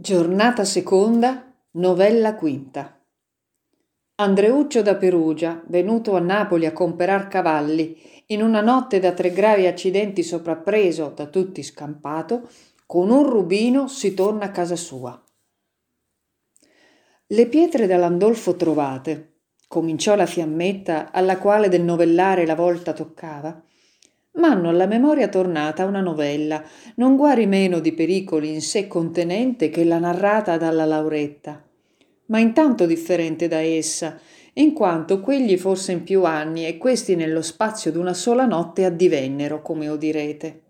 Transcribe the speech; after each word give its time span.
Giornata 0.00 0.64
seconda, 0.64 1.52
novella 1.72 2.36
quinta. 2.36 3.04
Andreuccio 4.14 4.80
da 4.80 4.94
Perugia, 4.94 5.60
venuto 5.66 6.14
a 6.14 6.20
Napoli 6.20 6.66
a 6.66 6.72
comperar 6.72 7.26
cavalli, 7.26 8.00
in 8.26 8.42
una 8.42 8.60
notte 8.60 9.00
da 9.00 9.10
tre 9.10 9.32
gravi 9.32 9.66
accidenti 9.66 10.22
soprappreso, 10.22 11.08
da 11.16 11.26
tutti 11.26 11.64
scampato, 11.64 12.48
con 12.86 13.10
un 13.10 13.28
rubino 13.28 13.88
si 13.88 14.14
torna 14.14 14.44
a 14.44 14.50
casa 14.52 14.76
sua. 14.76 15.20
Le 17.26 17.46
pietre 17.48 17.88
da 17.88 17.96
Landolfo 17.96 18.54
trovate, 18.54 19.40
cominciò 19.66 20.14
la 20.14 20.26
fiammetta 20.26 21.10
alla 21.10 21.38
quale 21.38 21.68
del 21.68 21.82
novellare 21.82 22.46
la 22.46 22.54
volta 22.54 22.92
toccava, 22.92 23.60
m'hanno 24.38 24.68
alla 24.68 24.86
memoria 24.86 25.28
tornata 25.28 25.84
una 25.84 26.00
novella, 26.00 26.62
non 26.96 27.16
guari 27.16 27.46
meno 27.46 27.80
di 27.80 27.92
pericoli 27.92 28.52
in 28.52 28.62
sé 28.62 28.86
contenente 28.86 29.68
che 29.68 29.84
la 29.84 29.98
narrata 29.98 30.56
dalla 30.56 30.84
Lauretta, 30.84 31.62
ma 32.26 32.38
intanto 32.38 32.86
differente 32.86 33.48
da 33.48 33.58
essa, 33.58 34.18
in 34.54 34.72
quanto 34.72 35.20
quegli 35.20 35.56
forse 35.56 35.92
in 35.92 36.02
più 36.02 36.24
anni 36.24 36.66
e 36.66 36.78
questi 36.78 37.14
nello 37.14 37.42
spazio 37.42 37.92
d'una 37.92 38.14
sola 38.14 38.46
notte 38.46 38.84
addivennero, 38.84 39.62
come 39.62 39.88
odirete. 39.88 40.62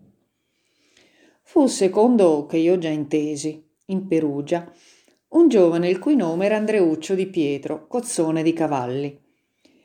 Fu 1.43 1.65
secondo 1.65 2.45
che 2.45 2.57
io 2.57 2.77
già 2.77 2.89
intesi, 2.89 3.65
in 3.85 4.07
Perugia, 4.07 4.71
un 5.29 5.47
giovane 5.47 5.89
il 5.89 5.97
cui 5.97 6.15
nome 6.15 6.45
era 6.45 6.57
Andreuccio 6.57 7.15
di 7.15 7.25
Pietro, 7.27 7.87
cozzone 7.87 8.43
di 8.43 8.53
cavalli 8.53 9.27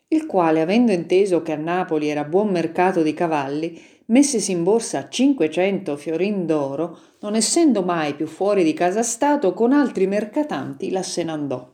il 0.09 0.27
quale, 0.27 0.61
avendo 0.61 0.93
inteso 0.93 1.43
che 1.43 1.53
a 1.53 1.57
Napoli 1.57 2.09
era 2.09 2.25
buon 2.25 2.51
mercato 2.51 3.03
di 3.03 3.15
cavalli, 3.15 3.81
messesi 4.07 4.53
in 4.53 4.62
borsa 4.62 5.09
cinquecento 5.09 5.97
fiorin 5.97 6.47
d'oro, 6.47 6.99
non 7.21 7.35
essendo 7.35 7.83
mai 7.83 8.15
più 8.15 8.27
fuori 8.27 8.62
di 8.62 8.75
casa 8.75 9.03
stato, 9.03 9.55
con 9.55 9.73
altri 9.73 10.07
mercatanti 10.07 10.91
la 10.91 11.03
se 11.03 11.25
n'andò. 11.25 11.73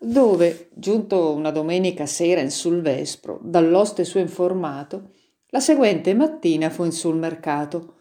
Dove, 0.00 0.70
giunto 0.74 1.32
una 1.32 1.50
domenica 1.50 2.06
sera 2.06 2.40
in 2.40 2.50
sul 2.50 2.80
vespro, 2.80 3.38
dall'oste 3.42 4.04
suo 4.04 4.20
informato, 4.20 5.12
la 5.48 5.60
seguente 5.60 6.14
mattina 6.14 6.68
fu 6.68 6.84
in 6.84 6.92
sul 6.92 7.16
mercato, 7.16 7.94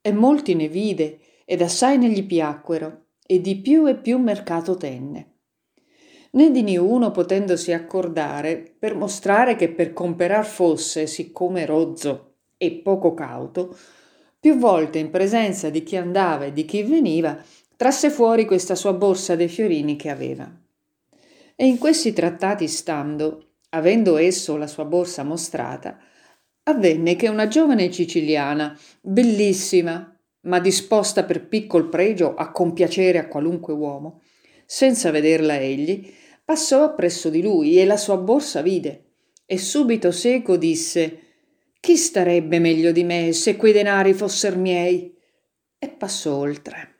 e 0.00 0.12
molti 0.12 0.54
ne 0.54 0.68
vide, 0.68 1.18
ed 1.44 1.60
assai 1.60 1.98
ne 1.98 2.08
gli 2.08 2.24
piacquero, 2.24 3.06
e 3.26 3.40
di 3.40 3.60
più 3.60 3.86
e 3.86 3.96
più 3.96 4.18
mercato 4.18 4.76
tenne 4.76 5.33
né 6.34 6.50
di 6.50 6.62
niuno 6.62 7.10
potendosi 7.10 7.72
accordare 7.72 8.74
per 8.78 8.94
mostrare 8.94 9.56
che 9.56 9.68
per 9.68 9.92
comperar 9.92 10.44
fosse 10.44 11.06
siccome 11.06 11.66
rozzo 11.66 12.34
e 12.56 12.72
poco 12.72 13.14
cauto 13.14 13.76
più 14.38 14.56
volte 14.58 14.98
in 14.98 15.10
presenza 15.10 15.70
di 15.70 15.82
chi 15.82 15.96
andava 15.96 16.44
e 16.44 16.52
di 16.52 16.64
chi 16.64 16.82
veniva 16.82 17.36
trasse 17.76 18.10
fuori 18.10 18.44
questa 18.44 18.74
sua 18.74 18.92
borsa 18.92 19.36
dei 19.36 19.48
fiorini 19.48 19.96
che 19.96 20.10
aveva. 20.10 20.50
E 21.56 21.66
in 21.66 21.78
questi 21.78 22.12
trattati 22.12 22.68
stando 22.68 23.54
avendo 23.70 24.16
esso 24.16 24.56
la 24.56 24.66
sua 24.66 24.84
borsa 24.84 25.22
mostrata 25.22 25.98
avvenne 26.64 27.16
che 27.16 27.28
una 27.28 27.48
giovane 27.48 27.92
siciliana 27.92 28.78
bellissima 29.00 30.14
ma 30.42 30.60
disposta 30.60 31.24
per 31.24 31.46
piccol 31.46 31.88
pregio 31.88 32.34
a 32.34 32.50
compiacere 32.50 33.18
a 33.18 33.28
qualunque 33.28 33.72
uomo 33.72 34.20
senza 34.66 35.10
vederla 35.10 35.58
egli 35.58 36.12
passò 36.44 36.82
appresso 36.82 37.30
di 37.30 37.42
lui 37.42 37.78
e 37.78 37.84
la 37.84 37.96
sua 37.96 38.16
borsa 38.16 38.62
vide. 38.62 39.04
E 39.46 39.58
subito 39.58 40.10
seco 40.10 40.56
disse 40.56 41.20
chi 41.80 41.96
starebbe 41.96 42.58
meglio 42.58 42.92
di 42.92 43.04
me 43.04 43.32
se 43.32 43.56
quei 43.56 43.72
denari 43.72 44.14
fosser 44.14 44.56
miei? 44.56 45.16
E 45.78 45.88
passò 45.88 46.34
oltre. 46.36 46.94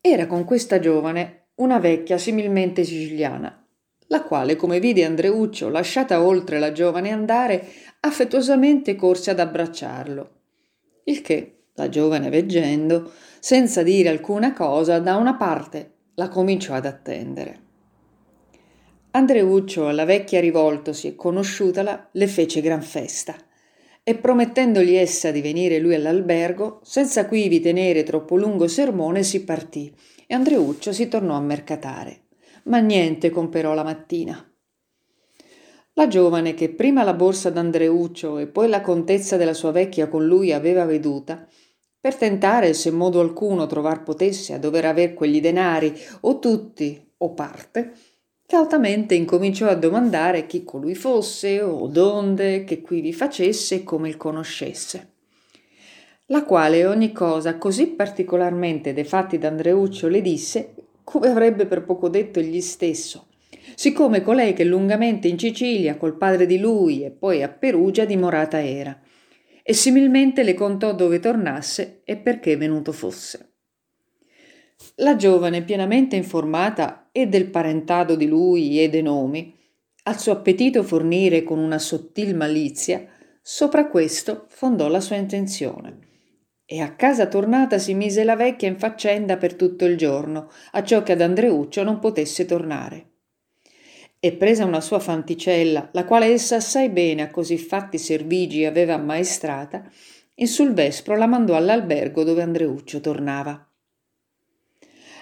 Era 0.00 0.26
con 0.26 0.44
questa 0.44 0.78
giovane 0.78 1.48
una 1.56 1.78
vecchia 1.78 2.18
similmente 2.18 2.84
siciliana 2.84 3.64
la 4.08 4.22
quale 4.22 4.56
come 4.56 4.80
vide 4.80 5.04
andreuccio 5.04 5.68
lasciata 5.68 6.22
oltre 6.22 6.58
la 6.58 6.72
giovane 6.72 7.10
andare 7.10 7.66
affettuosamente 8.00 8.94
corse 8.94 9.30
ad 9.30 9.40
abbracciarlo. 9.40 10.30
Il 11.04 11.20
che 11.22 11.64
la 11.74 11.88
giovane 11.88 12.28
veggendo 12.28 13.10
senza 13.40 13.82
dire 13.82 14.10
alcuna 14.10 14.52
cosa 14.52 14.98
da 14.98 15.16
una 15.16 15.34
parte 15.34 15.92
la 16.14 16.28
cominciò 16.28 16.74
ad 16.74 16.86
attendere 16.86 17.62
andreuccio 19.16 19.86
alla 19.86 20.04
vecchia 20.04 20.40
rivoltosi 20.40 21.06
e 21.06 21.14
conosciutala 21.14 22.08
le 22.12 22.26
fece 22.26 22.60
gran 22.60 22.82
festa 22.82 23.36
e 24.02 24.16
promettendogli 24.16 24.94
essa 24.94 25.30
di 25.30 25.40
venire 25.40 25.78
lui 25.78 25.94
all'albergo 25.94 26.80
senza 26.82 27.26
quivi 27.26 27.60
tenere 27.60 28.02
troppo 28.02 28.36
lungo 28.36 28.66
sermone 28.66 29.22
si 29.22 29.44
partì 29.44 29.94
e 30.26 30.34
andreuccio 30.34 30.92
si 30.92 31.06
tornò 31.06 31.36
a 31.36 31.40
mercatare. 31.40 32.22
Ma 32.64 32.78
niente 32.78 33.30
comperò 33.30 33.72
la 33.72 33.84
mattina. 33.84 34.52
La 35.92 36.08
giovane 36.08 36.54
che 36.54 36.70
prima 36.70 37.04
la 37.04 37.14
borsa 37.14 37.50
d'andreuccio 37.50 38.38
e 38.38 38.48
poi 38.48 38.68
la 38.68 38.80
contezza 38.80 39.36
della 39.36 39.54
sua 39.54 39.70
vecchia 39.70 40.08
con 40.08 40.26
lui 40.26 40.52
aveva 40.52 40.84
veduta 40.84 41.46
per 42.00 42.16
tentare 42.16 42.74
se 42.74 42.90
modo 42.90 43.20
alcuno 43.20 43.66
trovar 43.66 44.02
potesse 44.02 44.54
a 44.54 44.58
dover 44.58 44.86
aver 44.86 45.14
quegli 45.14 45.40
denari 45.40 45.94
o 46.22 46.40
tutti 46.40 47.12
o 47.18 47.32
parte 47.32 47.92
cautamente 48.46 49.14
incominciò 49.14 49.68
a 49.68 49.74
domandare 49.74 50.46
chi 50.46 50.64
colui 50.64 50.94
fosse 50.94 51.60
o 51.62 51.86
donde 51.86 52.64
che 52.64 52.82
qui 52.82 53.00
vi 53.00 53.12
facesse 53.12 53.76
e 53.76 53.84
come 53.84 54.08
il 54.08 54.16
conoscesse. 54.16 55.12
La 56.26 56.44
quale 56.44 56.86
ogni 56.86 57.12
cosa 57.12 57.58
così 57.58 57.88
particolarmente 57.88 58.92
de 58.92 59.04
fatti 59.04 59.38
d'andreuccio 59.38 60.08
le 60.08 60.20
disse 60.20 60.74
come 61.02 61.28
avrebbe 61.28 61.66
per 61.66 61.84
poco 61.84 62.08
detto 62.08 62.38
egli 62.38 62.60
stesso. 62.60 63.28
Siccome 63.74 64.22
colei 64.22 64.52
che 64.52 64.64
lungamente 64.64 65.28
in 65.28 65.38
Sicilia 65.38 65.96
col 65.96 66.16
padre 66.16 66.46
di 66.46 66.58
lui 66.58 67.04
e 67.04 67.10
poi 67.10 67.42
a 67.42 67.48
Perugia 67.48 68.04
dimorata 68.04 68.62
era. 68.62 68.98
E 69.62 69.72
similmente 69.72 70.42
le 70.42 70.54
contò 70.54 70.94
dove 70.94 71.18
tornasse 71.18 72.02
e 72.04 72.16
perché 72.16 72.56
venuto 72.56 72.92
fosse 72.92 73.53
la 74.96 75.16
giovane 75.16 75.62
pienamente 75.62 76.16
informata 76.16 77.08
e 77.12 77.26
del 77.26 77.50
parentado 77.50 78.14
di 78.16 78.26
lui 78.26 78.80
e 78.80 78.88
de 78.88 79.02
nomi 79.02 79.54
al 80.06 80.20
suo 80.20 80.32
appetito 80.32 80.82
fornire 80.82 81.42
con 81.42 81.58
una 81.58 81.78
sottil 81.78 82.34
malizia 82.36 83.06
sopra 83.40 83.88
questo 83.88 84.44
fondò 84.48 84.88
la 84.88 85.00
sua 85.00 85.16
intenzione. 85.16 85.98
E 86.66 86.80
a 86.80 86.94
casa 86.94 87.26
tornata 87.26 87.78
si 87.78 87.94
mise 87.94 88.22
la 88.24 88.36
vecchia 88.36 88.68
in 88.68 88.78
faccenda 88.78 89.36
per 89.38 89.54
tutto 89.54 89.86
il 89.86 89.96
giorno 89.96 90.50
acciò 90.72 91.02
che 91.02 91.12
ad 91.12 91.22
andreuccio 91.22 91.82
non 91.82 92.00
potesse 92.00 92.44
tornare. 92.44 93.12
E 94.20 94.32
presa 94.32 94.64
una 94.64 94.80
sua 94.80 94.98
fanticella 94.98 95.90
la 95.92 96.04
quale 96.04 96.26
essa 96.26 96.56
assai 96.56 96.90
bene 96.90 97.22
a 97.22 97.30
così 97.30 97.56
fatti 97.56 97.96
servigi 97.96 98.64
aveva 98.64 98.94
ammaestrata 98.94 99.90
in 100.36 100.48
sul 100.48 100.72
vespro 100.74 101.16
la 101.16 101.26
mandò 101.26 101.54
all'albergo 101.56 102.24
dove 102.24 102.42
andreuccio 102.42 103.00
tornava 103.00 103.66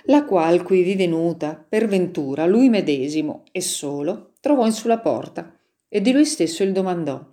la 0.06 0.24
qual 0.24 0.62
quivi 0.62 0.94
venuta 0.96 1.64
per 1.68 1.86
ventura 1.86 2.46
lui 2.46 2.68
medesimo 2.68 3.44
e 3.52 3.60
solo 3.60 4.32
trovò 4.40 4.66
in 4.66 4.72
sulla 4.72 4.98
porta 4.98 5.56
e 5.88 6.00
di 6.00 6.12
lui 6.12 6.24
stesso 6.24 6.62
il 6.62 6.72
domandò 6.72 7.24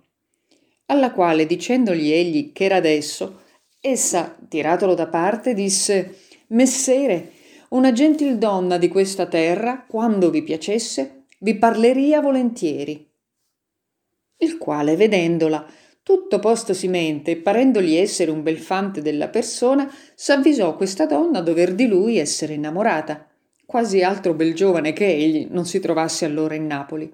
alla 0.86 1.12
quale 1.12 1.46
dicendogli 1.46 2.10
egli 2.10 2.52
che 2.52 2.64
era 2.64 2.76
adesso 2.76 3.40
essa 3.80 4.36
tiratolo 4.48 4.94
da 4.94 5.06
parte 5.06 5.54
disse 5.54 6.18
messere 6.48 7.32
una 7.70 7.92
gentil 7.92 8.38
donna 8.38 8.78
di 8.78 8.88
questa 8.88 9.26
terra 9.26 9.84
quando 9.86 10.30
vi 10.30 10.42
piacesse 10.42 11.24
vi 11.38 11.56
parleria 11.56 12.20
volentieri 12.20 13.08
il 14.38 14.58
quale 14.58 14.96
vedendola 14.96 15.66
tutto 16.10 16.40
postosi 16.40 16.88
mente 16.88 17.36
parendogli 17.36 17.94
essere 17.94 18.32
un 18.32 18.42
bel 18.42 18.58
fante 18.58 19.00
della 19.00 19.28
persona 19.28 19.88
s'avvisò 20.16 20.74
questa 20.74 21.06
donna 21.06 21.40
dover 21.40 21.72
di 21.72 21.86
lui 21.86 22.18
essere 22.18 22.54
innamorata. 22.54 23.28
Quasi 23.64 24.02
altro 24.02 24.34
bel 24.34 24.52
giovane 24.52 24.92
che 24.92 25.06
egli 25.06 25.46
non 25.48 25.66
si 25.66 25.78
trovasse 25.78 26.24
allora 26.24 26.56
in 26.56 26.66
napoli. 26.66 27.08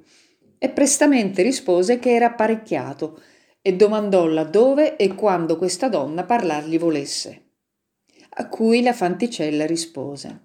E 0.57 0.71
prestamente 0.71 1.43
rispose 1.43 1.99
che 1.99 2.15
era 2.15 2.29
apparecchiato 2.29 3.21
e 3.61 3.75
domandolla 3.77 4.45
dove 4.45 4.97
e 4.97 5.15
quando 5.15 5.59
questa 5.59 5.91
donna 5.91 6.25
parlargli 6.25 6.79
volesse. 6.79 7.43
A 8.31 8.49
cui 8.49 8.81
la 8.81 8.95
fanticella 8.95 9.67
rispose 9.67 10.45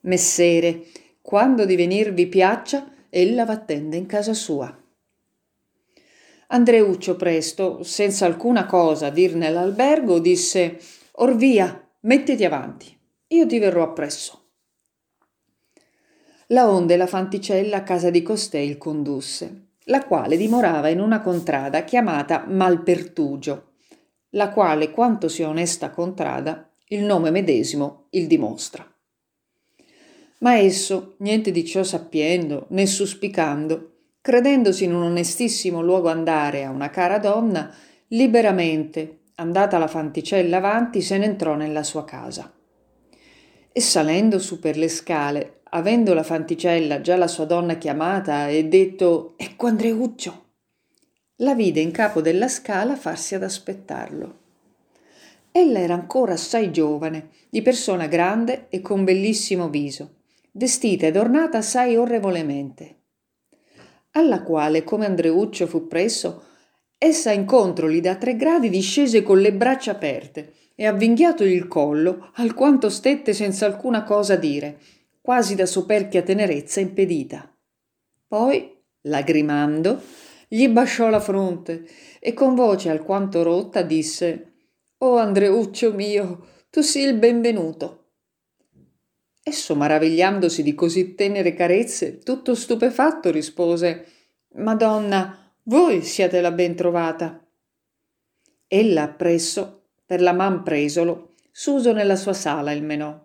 messere 0.00 0.82
quando 1.22 1.64
di 1.64 1.76
venir 1.76 2.12
vi 2.12 2.26
piaccia 2.26 2.90
ella 3.08 3.46
v'attende 3.46 3.96
in 3.96 4.04
casa 4.04 4.34
sua 4.34 4.84
andreuccio 6.48 7.16
presto 7.16 7.82
senza 7.82 8.26
alcuna 8.26 8.66
cosa 8.66 9.10
dir 9.10 9.34
nell'albergo 9.34 10.18
disse 10.18 10.78
or 11.12 11.34
via 11.34 11.88
mettiti 12.00 12.44
avanti 12.44 12.96
io 13.28 13.46
ti 13.46 13.58
verrò 13.58 13.82
appresso 13.82 14.42
la 16.48 16.70
onde 16.70 16.96
la 16.96 17.06
fanticella 17.06 17.78
a 17.78 17.82
casa 17.82 18.10
di 18.10 18.22
costei 18.22 18.68
il 18.68 18.78
condusse 18.78 19.64
la 19.88 20.04
quale 20.04 20.36
dimorava 20.36 20.88
in 20.88 21.00
una 21.00 21.20
contrada 21.20 21.84
chiamata 21.84 22.44
malpertugio 22.46 23.72
la 24.30 24.50
quale 24.50 24.90
quanto 24.90 25.28
sia 25.28 25.48
onesta 25.48 25.90
contrada 25.90 26.70
il 26.88 27.02
nome 27.02 27.30
medesimo 27.30 28.06
il 28.10 28.26
dimostra. 28.26 28.88
Ma 30.38 30.56
esso, 30.56 31.14
niente 31.18 31.50
di 31.50 31.64
ciò 31.64 31.82
sappiendo, 31.82 32.66
né 32.70 32.86
suspicando, 32.86 33.95
credendosi 34.26 34.82
in 34.82 34.92
un 34.92 35.04
onestissimo 35.04 35.80
luogo 35.80 36.08
andare 36.08 36.64
a 36.64 36.70
una 36.70 36.90
cara 36.90 37.18
donna, 37.18 37.72
liberamente, 38.08 39.20
andata 39.36 39.78
la 39.78 39.86
fanticella 39.86 40.56
avanti, 40.56 41.00
se 41.00 41.16
ne 41.16 41.26
entrò 41.26 41.54
nella 41.54 41.84
sua 41.84 42.04
casa. 42.04 42.52
E 43.70 43.80
salendo 43.80 44.40
su 44.40 44.58
per 44.58 44.76
le 44.76 44.88
scale, 44.88 45.60
avendo 45.70 46.12
la 46.12 46.24
fanticella 46.24 47.00
già 47.02 47.14
la 47.14 47.28
sua 47.28 47.44
donna 47.44 47.78
chiamata 47.78 48.48
e 48.48 48.64
detto 48.64 49.34
Ecco 49.36 49.68
Andreuccio, 49.68 50.46
la 51.36 51.54
vide 51.54 51.78
in 51.78 51.92
capo 51.92 52.20
della 52.20 52.48
scala 52.48 52.96
farsi 52.96 53.36
ad 53.36 53.44
aspettarlo. 53.44 54.38
Ella 55.52 55.78
era 55.78 55.94
ancora 55.94 56.32
assai 56.32 56.72
giovane, 56.72 57.28
di 57.48 57.62
persona 57.62 58.08
grande 58.08 58.66
e 58.70 58.80
con 58.80 59.04
bellissimo 59.04 59.68
viso, 59.68 60.14
vestita 60.50 61.06
ed 61.06 61.16
ornata 61.16 61.58
assai 61.58 61.94
orrevolemente. 61.94 62.96
Alla 64.16 64.42
quale, 64.42 64.82
come 64.82 65.04
Andreuccio 65.04 65.66
fu 65.66 65.86
presso, 65.86 66.42
essa 66.96 67.32
incontroli 67.32 68.00
da 68.00 68.16
tre 68.16 68.34
gradi 68.34 68.70
discese 68.70 69.22
con 69.22 69.38
le 69.38 69.52
braccia 69.52 69.90
aperte 69.90 70.54
e 70.74 70.86
avvinghiatogli 70.86 71.52
il 71.52 71.68
collo, 71.68 72.30
alquanto 72.36 72.88
stette 72.88 73.34
senza 73.34 73.66
alcuna 73.66 74.04
cosa 74.04 74.36
dire, 74.36 74.78
quasi 75.20 75.54
da 75.54 75.66
soperchia 75.66 76.22
tenerezza 76.22 76.80
impedita. 76.80 77.54
Poi, 78.26 78.74
lagrimando, 79.02 80.00
gli 80.48 80.66
basciò 80.68 81.10
la 81.10 81.20
fronte 81.20 81.86
e 82.18 82.32
con 82.32 82.54
voce 82.54 82.88
alquanto 82.88 83.42
rotta 83.42 83.82
disse 83.82 84.52
Oh 84.98 85.16
Andreuccio 85.18 85.92
mio, 85.92 86.46
tu 86.70 86.80
sii 86.80 87.04
il 87.04 87.18
benvenuto. 87.18 87.95
Esso, 89.48 89.76
maravigliandosi 89.76 90.64
di 90.64 90.74
così 90.74 91.14
tenere 91.14 91.54
carezze, 91.54 92.18
tutto 92.18 92.56
stupefatto 92.56 93.30
rispose 93.30 94.04
Madonna, 94.56 95.52
voi 95.62 96.02
siete 96.02 96.40
la 96.40 96.50
ben 96.50 96.74
trovata. 96.74 97.46
Ella 98.66 99.02
appresso, 99.02 99.84
per 100.04 100.20
la 100.20 100.32
man 100.32 100.64
presolo, 100.64 101.34
s'uso 101.52 101.92
nella 101.92 102.16
sua 102.16 102.32
sala 102.32 102.72
il 102.72 102.82
menò, 102.82 103.24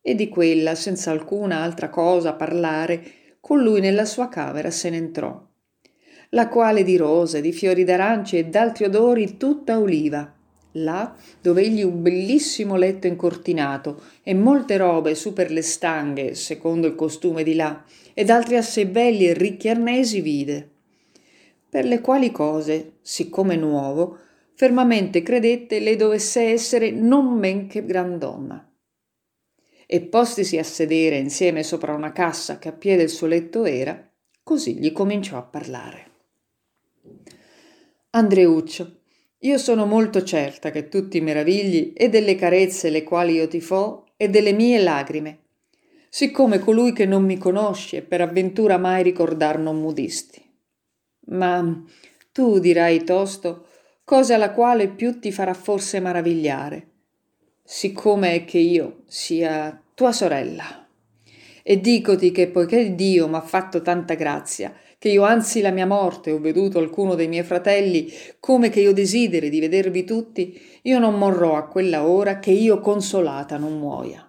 e 0.00 0.14
di 0.14 0.28
quella, 0.28 0.76
senza 0.76 1.10
alcuna 1.10 1.62
altra 1.62 1.90
cosa 1.90 2.34
parlare, 2.34 3.02
con 3.40 3.60
lui 3.60 3.80
nella 3.80 4.04
sua 4.04 4.28
camera 4.28 4.70
se 4.70 4.88
ne 4.90 4.98
entrò, 4.98 5.44
la 6.28 6.46
quale 6.46 6.84
di 6.84 6.96
rose, 6.96 7.40
di 7.40 7.52
fiori 7.52 7.82
d'arance 7.82 8.38
e 8.38 8.44
d'altri 8.44 8.84
odori 8.84 9.36
tutta 9.36 9.80
oliva, 9.80 10.32
là 10.82 11.16
dove 11.40 11.62
egli 11.62 11.82
un 11.82 12.02
bellissimo 12.02 12.76
letto 12.76 13.06
incortinato 13.06 14.02
e 14.22 14.34
molte 14.34 14.76
robe 14.76 15.14
su 15.14 15.32
per 15.32 15.50
le 15.50 15.62
stanghe, 15.62 16.34
secondo 16.34 16.86
il 16.86 16.94
costume 16.94 17.42
di 17.42 17.54
là, 17.54 17.84
ed 18.14 18.30
altri 18.30 18.56
assai 18.56 18.86
belli 18.86 19.26
e 19.26 19.34
ricchi 19.34 19.68
arnesi 19.68 20.20
vide. 20.20 20.70
Per 21.68 21.84
le 21.84 22.00
quali 22.00 22.30
cose, 22.30 22.94
siccome 23.02 23.56
nuovo, 23.56 24.18
fermamente 24.54 25.22
credette 25.22 25.80
le 25.80 25.96
dovesse 25.96 26.42
essere 26.42 26.90
non 26.90 27.38
men 27.38 27.66
che 27.66 27.84
gran 27.84 28.18
donna. 28.18 28.66
E 29.86 30.00
postisi 30.00 30.58
a 30.58 30.64
sedere 30.64 31.18
insieme 31.18 31.62
sopra 31.62 31.94
una 31.94 32.12
cassa 32.12 32.58
che 32.58 32.68
a 32.68 32.72
piede 32.72 33.04
il 33.04 33.08
suo 33.08 33.26
letto 33.26 33.64
era, 33.64 34.10
così 34.42 34.78
gli 34.78 34.90
cominciò 34.92 35.36
a 35.36 35.42
parlare. 35.42 36.10
Andreuccio, 38.10 39.00
io 39.40 39.58
sono 39.58 39.84
molto 39.84 40.22
certa 40.22 40.70
che 40.70 40.88
tu 40.88 41.08
ti 41.08 41.20
meravigli 41.20 41.92
e 41.94 42.08
delle 42.08 42.34
carezze 42.36 42.88
le 42.88 43.04
quali 43.04 43.34
io 43.34 43.46
ti 43.48 43.60
fo 43.60 44.06
e 44.16 44.30
delle 44.30 44.52
mie 44.52 44.80
lagrime, 44.80 45.40
siccome 46.08 46.58
colui 46.58 46.92
che 46.92 47.04
non 47.04 47.24
mi 47.24 47.36
conosce 47.36 48.00
per 48.00 48.22
avventura 48.22 48.78
mai 48.78 49.02
ricordar 49.02 49.58
non 49.58 49.78
mudisti. 49.78 50.42
Ma 51.26 51.84
tu 52.32 52.58
dirai 52.58 53.04
tosto 53.04 53.66
cosa 54.04 54.38
la 54.38 54.52
quale 54.52 54.88
più 54.88 55.18
ti 55.18 55.30
farà 55.30 55.52
forse 55.52 56.00
maravigliare, 56.00 56.88
siccome 57.62 58.34
è 58.34 58.44
che 58.44 58.58
io 58.58 59.02
sia 59.06 59.82
tua 59.94 60.12
sorella. 60.12 60.88
E 61.62 61.80
dicoti 61.80 62.30
che 62.30 62.48
poiché 62.48 62.94
Dio 62.94 63.26
m'ha 63.26 63.40
fatto 63.40 63.82
tanta 63.82 64.14
grazia, 64.14 64.72
che 64.98 65.08
io 65.10 65.22
anzi 65.22 65.60
la 65.60 65.70
mia 65.70 65.86
morte 65.86 66.30
ho 66.30 66.38
veduto 66.38 66.78
alcuno 66.78 67.14
dei 67.14 67.28
miei 67.28 67.44
fratelli, 67.44 68.10
come 68.40 68.70
che 68.70 68.80
io 68.80 68.92
desideri 68.92 69.50
di 69.50 69.60
vedervi 69.60 70.04
tutti, 70.04 70.58
io 70.82 70.98
non 70.98 71.18
morrò 71.18 71.56
a 71.56 71.66
quella 71.66 72.06
ora 72.06 72.38
che 72.38 72.50
io 72.50 72.80
consolata 72.80 73.58
non 73.58 73.78
muoia. 73.78 74.22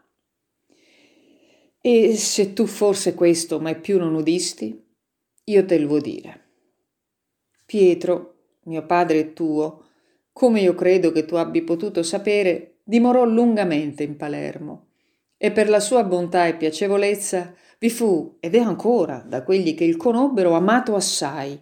E 1.79 2.15
se 2.15 2.53
tu 2.53 2.65
forse 2.65 3.13
questo 3.13 3.59
mai 3.59 3.79
più 3.79 3.97
non 3.97 4.13
udisti, 4.13 4.83
io 5.45 5.65
te 5.65 5.79
lo 5.79 5.87
vuoi 5.87 6.01
dire. 6.01 6.45
Pietro, 7.65 8.35
mio 8.63 8.85
padre 8.85 9.31
tuo, 9.33 9.85
come 10.33 10.61
io 10.61 10.75
credo 10.75 11.11
che 11.11 11.25
tu 11.25 11.35
abbi 11.35 11.61
potuto 11.61 12.03
sapere, 12.03 12.79
dimorò 12.83 13.23
lungamente 13.25 14.03
in 14.03 14.17
Palermo 14.17 14.87
e 15.37 15.51
per 15.51 15.69
la 15.69 15.79
sua 15.79 16.03
bontà 16.03 16.47
e 16.47 16.55
piacevolezza 16.55 17.55
vi 17.79 17.89
fu, 17.89 18.38
ed 18.39 18.56
è 18.56 18.59
ancora, 18.59 19.24
da 19.27 19.44
quelli 19.44 19.75
che 19.75 19.83
il 19.83 19.97
conobbero, 19.97 20.53
amato 20.53 20.95
assai. 20.95 21.59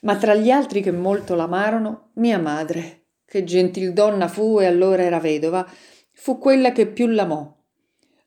Ma 0.00 0.16
tra 0.16 0.34
gli 0.34 0.50
altri 0.50 0.80
che 0.80 0.92
molto 0.92 1.34
l'amarono, 1.34 2.10
mia 2.14 2.38
madre, 2.38 3.06
che 3.24 3.42
gentil 3.42 3.92
donna 3.92 4.28
fu 4.28 4.60
e 4.60 4.66
allora 4.66 5.02
era 5.02 5.18
vedova, 5.18 5.68
fu 6.12 6.38
quella 6.38 6.70
che 6.70 6.86
più 6.86 7.08
l'amò. 7.08 7.52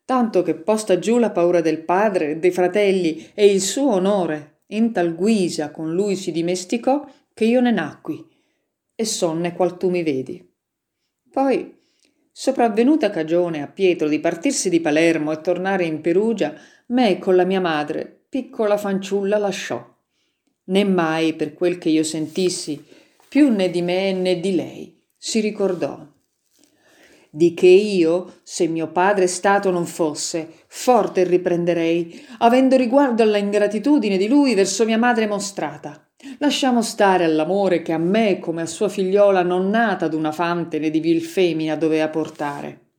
Tanto 0.04 0.42
che 0.42 0.56
posta 0.56 1.00
giù 1.00 1.18
la 1.18 1.32
paura 1.32 1.62
del 1.62 1.84
padre, 1.84 2.40
dei 2.40 2.52
fratelli 2.52 3.32
e 3.34 3.50
il 3.50 3.62
suo 3.62 3.92
onore, 3.92 4.64
in 4.68 4.92
tal 4.92 5.16
guisa 5.16 5.72
con 5.72 5.94
lui 5.94 6.18
si 6.18 6.32
dimesticò 6.32 7.06
che 7.34 7.46
io 7.46 7.62
ne 7.62 7.72
nacqui, 7.72 8.26
e 8.94 9.06
sonne 9.06 9.54
qual 9.54 9.78
tu 9.78 9.90
mi 9.90 10.04
vedi. 10.04 10.46
Poi 11.32 11.80
Sopravvenuta 12.34 13.10
cagione 13.10 13.62
a 13.62 13.68
Pietro 13.68 14.08
di 14.08 14.22
partirsi 14.22 14.70
di 14.70 14.80
Palermo 14.80 15.34
e 15.34 15.42
tornare 15.42 15.84
in 15.84 16.00
Perugia, 16.00 16.56
me 16.92 17.20
con 17.20 17.36
la 17.36 17.46
mia 17.46 17.62
madre, 17.62 18.24
piccola 18.28 18.78
fanciulla, 18.78 19.38
lasciò. 19.38 19.86
Né 20.66 20.84
mai, 20.84 21.34
per 21.34 21.54
quel 21.54 21.78
che 21.78 21.90
io 21.90 22.04
sentissi, 22.04 22.84
più 23.28 23.50
né 23.50 23.70
di 23.70 23.82
me 23.82 24.12
né 24.14 24.40
di 24.40 24.56
lei, 24.56 25.02
si 25.18 25.40
ricordò. 25.40 26.06
Di 27.30 27.54
che 27.54 27.68
io, 27.68 28.40
se 28.44 28.68
mio 28.68 28.92
padre 28.92 29.28
stato 29.28 29.72
non 29.72 29.86
fosse, 29.86 30.50
forte 30.68 31.24
riprenderei, 31.24 32.26
avendo 32.40 32.76
riguardo 32.76 33.24
alla 33.24 33.38
ingratitudine 33.38 34.18
di 34.18 34.28
lui 34.28 34.54
verso 34.54 34.84
mia 34.84 34.98
madre 34.98 35.28
mostrata. 35.28 36.06
Lasciamo 36.40 36.82
stare 36.82 37.24
all'amore 37.24 37.82
che 37.82 37.94
a 37.94 37.98
me, 37.98 38.38
come 38.40 38.64
a 38.64 38.68
sua 38.68 38.90
figliola 38.90 39.44
non 39.44 39.70
nata 39.70 40.10
d'una 40.10 40.34
fante 40.34 40.78
né 40.78 40.90
di 40.90 41.00
vil 41.00 41.22
femmina, 41.22 41.78
dovea 41.78 42.10
portare, 42.10 42.92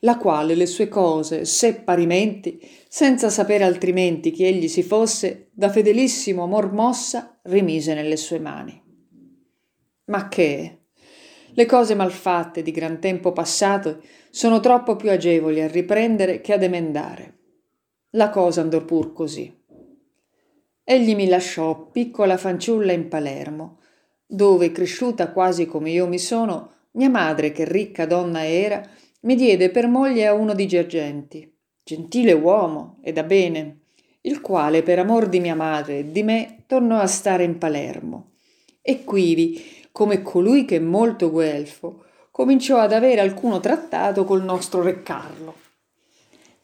la 0.00 0.16
quale 0.18 0.54
le 0.54 0.66
sue 0.66 0.88
cose, 0.88 1.44
se 1.44 1.74
parimenti, 1.74 2.60
senza 2.96 3.28
sapere 3.28 3.64
altrimenti 3.64 4.30
chi 4.30 4.46
egli 4.46 4.68
si 4.68 4.82
fosse, 4.82 5.50
da 5.52 5.68
fedelissimo 5.68 6.44
amor 6.44 6.72
mossa, 6.72 7.38
rimise 7.42 7.92
nelle 7.92 8.16
sue 8.16 8.38
mani. 8.38 8.82
Ma 10.06 10.28
che? 10.28 10.78
Le 11.50 11.66
cose 11.66 11.94
malfatte 11.94 12.62
di 12.62 12.70
gran 12.70 12.98
tempo 12.98 13.32
passato 13.32 14.02
sono 14.30 14.60
troppo 14.60 14.96
più 14.96 15.10
agevoli 15.10 15.60
a 15.60 15.68
riprendere 15.68 16.40
che 16.40 16.54
ad 16.54 16.62
emendare. 16.62 17.38
La 18.12 18.30
cosa 18.30 18.62
andò 18.62 18.82
pur 18.82 19.12
così. 19.12 19.54
Egli 20.82 21.14
mi 21.14 21.28
lasciò 21.28 21.90
piccola 21.90 22.38
fanciulla 22.38 22.92
in 22.92 23.08
Palermo, 23.08 23.80
dove, 24.24 24.72
cresciuta 24.72 25.32
quasi 25.32 25.66
come 25.66 25.90
io 25.90 26.06
mi 26.06 26.18
sono, 26.18 26.72
mia 26.92 27.10
madre, 27.10 27.52
che 27.52 27.66
ricca 27.66 28.06
donna 28.06 28.46
era, 28.46 28.80
mi 29.20 29.34
diede 29.34 29.68
per 29.70 29.86
moglie 29.86 30.26
a 30.26 30.32
uno 30.32 30.54
di 30.54 30.66
Gergenti, 30.66 31.55
gentile 31.86 32.32
uomo 32.32 32.96
e 33.00 33.12
da 33.12 33.22
bene, 33.22 33.82
il 34.22 34.40
quale 34.40 34.82
per 34.82 34.98
amor 34.98 35.28
di 35.28 35.38
mia 35.38 35.54
madre 35.54 36.00
e 36.00 36.10
di 36.10 36.24
me 36.24 36.64
tornò 36.66 36.98
a 36.98 37.06
stare 37.06 37.44
in 37.44 37.58
Palermo. 37.58 38.32
E 38.82 39.04
quivi, 39.04 39.64
come 39.92 40.20
colui 40.22 40.64
che 40.64 40.76
è 40.76 40.80
molto 40.80 41.30
guelfo, 41.30 42.02
cominciò 42.32 42.78
ad 42.78 42.92
avere 42.92 43.20
alcuno 43.20 43.60
trattato 43.60 44.24
col 44.24 44.42
nostro 44.42 44.82
re 44.82 45.04
Carlo 45.04 45.64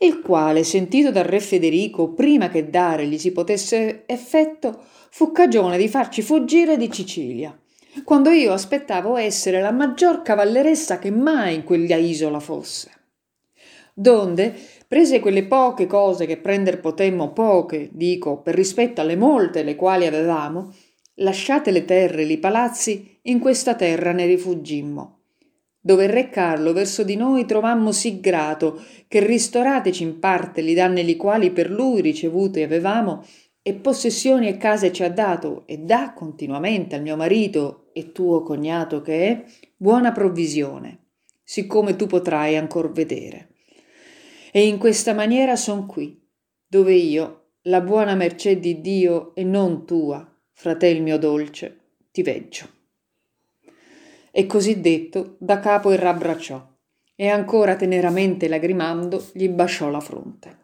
il 0.05 0.21
quale, 0.21 0.65
sentito 0.65 1.11
dal 1.11 1.25
re 1.25 1.39
Federico 1.39 2.13
prima 2.13 2.49
che 2.49 2.69
dare 2.69 3.07
gli 3.07 3.19
si 3.19 3.31
potesse 3.31 4.03
effetto, 4.07 4.85
fu 5.11 5.31
cagione 5.31 5.79
di 5.79 5.89
farci 5.89 6.23
fuggire 6.23 6.77
di 6.77 6.91
Sicilia, 6.93 7.57
quando 8.05 8.31
io 8.31 8.53
aspettavo 8.53 9.17
essere 9.17 9.61
la 9.61 9.71
maggior 9.71 10.23
cavalleressa 10.23 10.99
che 10.99 11.11
mai 11.11 11.55
in 11.55 11.65
quella 11.65 11.97
isola 11.97 12.41
fosse. 12.41 12.91
Donde, 13.95 14.55
prese 14.93 15.21
quelle 15.21 15.45
poche 15.45 15.87
cose 15.87 16.27
che 16.27 16.37
prender 16.37 16.79
potemmo, 16.79 17.33
poche, 17.33 17.89
dico, 17.93 18.43
per 18.43 18.55
rispetto 18.55 19.01
alle 19.01 19.17
molte 19.17 19.63
le 19.63 19.75
quali 19.75 20.05
avevamo, 20.05 20.71
lasciate 21.15 21.71
le 21.71 21.87
terre 21.87 22.25
e 22.25 22.27
i 22.27 22.37
palazzi, 22.37 23.19
in 23.23 23.39
questa 23.39 23.75
terra 23.75 24.13
ne 24.13 24.27
rifuggimmo 24.27 25.21
dove 25.85 26.05
il 26.05 26.11
re 26.11 26.29
Carlo 26.29 26.73
verso 26.73 27.03
di 27.03 27.17
noi 27.17 27.45
trovammo 27.47 27.91
sì 27.91 28.21
grato, 28.21 28.81
che 29.09 29.25
ristorateci 29.25 30.03
in 30.03 30.19
parte 30.21 30.61
li 30.61 30.75
danni 30.75 31.05
li 31.05 31.17
quali 31.17 31.51
per 31.51 31.71
lui 31.71 32.03
ricevuti 32.03 32.63
avevamo, 32.63 33.25
e 33.63 33.73
possessioni 33.73 34.47
e 34.47 34.59
case 34.59 34.93
ci 34.93 35.03
ha 35.03 35.11
dato, 35.11 35.63
e 35.67 35.79
dà 35.79 36.13
continuamente 36.13 36.95
al 36.95 37.03
mio 37.03 37.17
marito 37.17 37.89
e 37.95 38.13
tuo 38.13 38.43
cognato 38.43 39.01
che 39.01 39.27
è, 39.27 39.45
buona 39.75 40.13
provvisione, 40.13 40.99
siccome 41.43 41.97
tu 41.97 42.07
potrai 42.07 42.57
ancor 42.57 42.93
vedere. 42.93 43.52
E 44.55 44.67
in 44.67 44.77
questa 44.77 45.15
maniera 45.15 45.57
son 45.57 45.87
qui, 45.87 46.23
dove 46.67 46.93
io, 46.93 47.53
la 47.63 47.81
buona 47.81 48.15
mercè 48.15 48.59
di 48.59 48.83
Dio 48.83 49.35
e 49.35 49.45
non 49.45 49.87
tua, 49.87 50.31
fratel 50.53 51.01
mio 51.01 51.17
dolce, 51.17 51.79
ti 52.11 52.23
veggio. 52.23 52.69
E 54.31 54.45
così 54.45 54.83
detto, 54.83 55.37
da 55.39 55.59
capo 55.59 55.91
il 55.91 55.97
rabbracciò, 55.97 56.63
e 57.17 57.29
ancora 57.29 57.77
teneramente 57.77 58.47
lagrimando 58.47 59.27
gli 59.33 59.49
basciò 59.49 59.89
la 59.89 60.01
fronte. 60.01 60.59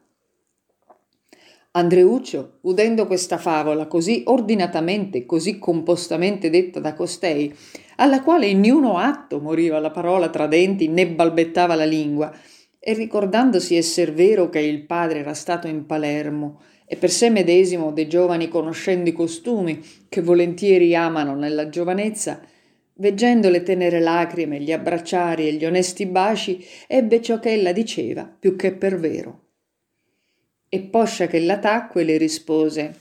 Andreuccio, 1.70 2.58
udendo 2.62 3.06
questa 3.06 3.38
favola 3.38 3.86
così 3.86 4.22
ordinatamente, 4.26 5.24
così 5.24 5.58
compostamente 5.58 6.50
detta 6.50 6.78
da 6.78 6.92
costei, 6.92 7.56
alla 7.96 8.22
quale 8.22 8.48
in 8.48 8.60
niuno 8.60 8.98
atto 8.98 9.40
moriva 9.40 9.78
la 9.78 9.90
parola 9.90 10.28
tra 10.28 10.46
denti 10.46 10.88
né 10.88 11.06
balbettava 11.06 11.74
la 11.74 11.86
lingua, 11.86 12.30
e 12.78 12.92
ricordandosi 12.94 13.76
esser 13.76 14.12
vero 14.12 14.48
che 14.48 14.60
il 14.60 14.84
padre 14.84 15.20
era 15.20 15.34
stato 15.34 15.66
in 15.66 15.86
Palermo 15.86 16.60
e 16.86 16.96
per 16.96 17.10
sé 17.10 17.28
medesimo 17.28 17.92
dei 17.92 18.08
giovani 18.08 18.48
conoscendo 18.48 19.10
i 19.10 19.12
costumi 19.12 19.82
che 20.08 20.22
volentieri 20.22 20.94
amano 20.94 21.34
nella 21.34 21.68
giovanezza, 21.68 22.40
veggendo 22.94 23.50
le 23.50 23.62
tenere 23.62 24.00
lacrime, 24.00 24.60
gli 24.60 24.72
abbracciari 24.72 25.48
e 25.48 25.52
gli 25.52 25.66
onesti 25.66 26.06
baci, 26.06 26.64
ebbe 26.86 27.20
ciò 27.20 27.38
che 27.40 27.52
ella 27.52 27.72
diceva 27.72 28.24
più 28.24 28.56
che 28.56 28.72
per 28.72 28.98
vero. 28.98 29.42
E 30.68 30.80
poscia 30.80 31.26
che 31.26 31.40
la 31.40 31.58
tacque 31.58 32.04
le 32.04 32.16
rispose 32.16 32.94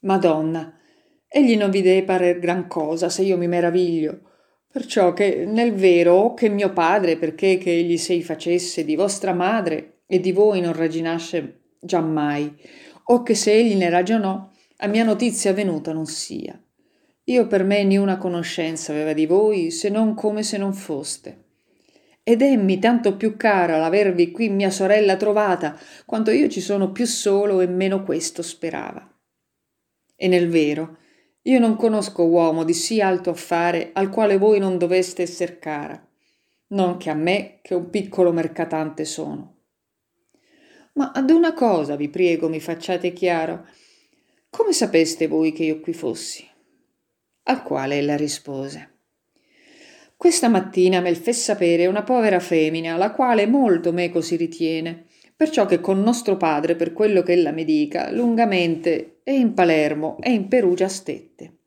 Madonna, 0.00 0.78
egli 1.26 1.56
non 1.56 1.70
vi 1.70 1.82
deve 1.82 2.04
parer 2.04 2.38
gran 2.38 2.68
cosa 2.68 3.08
se 3.08 3.22
io 3.22 3.36
mi 3.36 3.48
meraviglio, 3.48 4.29
perciò 4.70 5.12
che 5.12 5.44
nel 5.46 5.74
vero 5.74 6.34
che 6.34 6.48
mio 6.48 6.72
padre, 6.72 7.16
perché 7.16 7.58
che 7.58 7.70
egli 7.70 7.96
sei 7.96 8.22
facesse 8.22 8.84
di 8.84 8.94
vostra 8.94 9.32
madre 9.32 10.02
e 10.06 10.20
di 10.20 10.32
voi 10.32 10.60
non 10.60 10.72
ragionasse 10.72 11.60
giammai, 11.80 12.54
o 13.04 13.22
che 13.22 13.34
se 13.34 13.52
egli 13.52 13.74
ne 13.74 13.90
ragionò, 13.90 14.48
a 14.78 14.86
mia 14.86 15.04
notizia 15.04 15.52
venuta 15.52 15.92
non 15.92 16.06
sia. 16.06 16.58
Io 17.24 17.46
per 17.46 17.64
me 17.64 17.84
niuna 17.84 18.16
conoscenza 18.16 18.92
aveva 18.92 19.12
di 19.12 19.26
voi, 19.26 19.70
se 19.70 19.88
non 19.88 20.14
come 20.14 20.42
se 20.42 20.56
non 20.56 20.72
foste. 20.72 21.44
Ed 22.22 22.42
emmi 22.42 22.78
tanto 22.78 23.16
più 23.16 23.36
cara 23.36 23.76
l'avervi 23.76 24.30
qui 24.30 24.48
mia 24.48 24.70
sorella 24.70 25.16
trovata, 25.16 25.78
quanto 26.06 26.30
io 26.30 26.48
ci 26.48 26.60
sono 26.60 26.92
più 26.92 27.06
solo 27.06 27.60
e 27.60 27.66
meno 27.66 28.04
questo 28.04 28.42
sperava. 28.42 29.06
E 30.16 30.28
nel 30.28 30.48
vero, 30.48 30.98
io 31.42 31.58
non 31.58 31.76
conosco 31.76 32.24
uomo 32.24 32.64
di 32.64 32.74
sì 32.74 33.00
alto 33.00 33.30
affare 33.30 33.90
al 33.92 34.10
quale 34.10 34.38
voi 34.38 34.58
non 34.58 34.78
doveste 34.78 35.22
esser 35.22 35.58
cara, 35.58 36.00
non 36.68 36.96
che 36.96 37.10
a 37.10 37.14
me, 37.14 37.58
che 37.62 37.74
un 37.74 37.90
piccolo 37.90 38.32
mercatante 38.32 39.04
sono. 39.04 39.56
Ma 40.94 41.12
ad 41.14 41.30
una 41.30 41.52
cosa 41.52 41.96
vi 41.96 42.08
prego 42.08 42.48
mi 42.48 42.60
facciate 42.60 43.12
chiaro. 43.12 43.66
Come 44.50 44.72
sapeste 44.72 45.28
voi 45.28 45.52
che 45.52 45.64
io 45.64 45.80
qui 45.80 45.92
fossi? 45.92 46.48
al 47.50 47.62
quale 47.62 47.96
ella 47.98 48.16
rispose 48.16 48.88
questa 50.16 50.48
mattina 50.48 51.00
me 51.00 51.14
fe 51.14 51.32
sapere 51.32 51.86
una 51.86 52.02
povera 52.02 52.38
femmina 52.38 52.96
la 52.96 53.12
quale 53.12 53.46
molto 53.46 53.92
meco 53.92 54.20
si 54.20 54.36
ritiene 54.36 55.06
perciò 55.40 55.64
che 55.64 55.80
con 55.80 56.02
nostro 56.02 56.36
padre 56.36 56.76
per 56.76 56.92
quello 56.92 57.22
che 57.22 57.32
ella 57.32 57.50
mi 57.50 57.64
dica 57.64 58.10
lungamente 58.10 59.20
e 59.24 59.38
in 59.38 59.54
Palermo 59.54 60.18
e 60.20 60.32
in 60.32 60.48
Perugia 60.48 60.86
stette. 60.86 61.60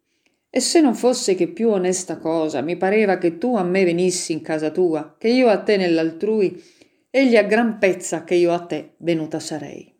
E 0.47 0.59
se 0.59 0.79
non 0.79 0.93
fosse 0.93 1.33
che 1.33 1.47
più 1.47 1.69
onesta 1.69 2.19
cosa 2.19 2.61
mi 2.61 2.77
pareva 2.77 3.17
che 3.17 3.39
tu 3.39 3.55
a 3.55 3.63
me 3.63 3.83
venissi 3.83 4.31
in 4.31 4.43
casa 4.43 4.69
tua 4.69 5.15
che 5.17 5.29
io 5.29 5.47
a 5.47 5.57
te 5.63 5.77
nell'altrui 5.77 6.63
egli 7.09 7.35
a 7.35 7.41
gran 7.41 7.79
pezza 7.79 8.23
che 8.23 8.35
io 8.35 8.53
a 8.53 8.59
te 8.59 8.93
venuta 8.97 9.39
sarei. 9.39 9.91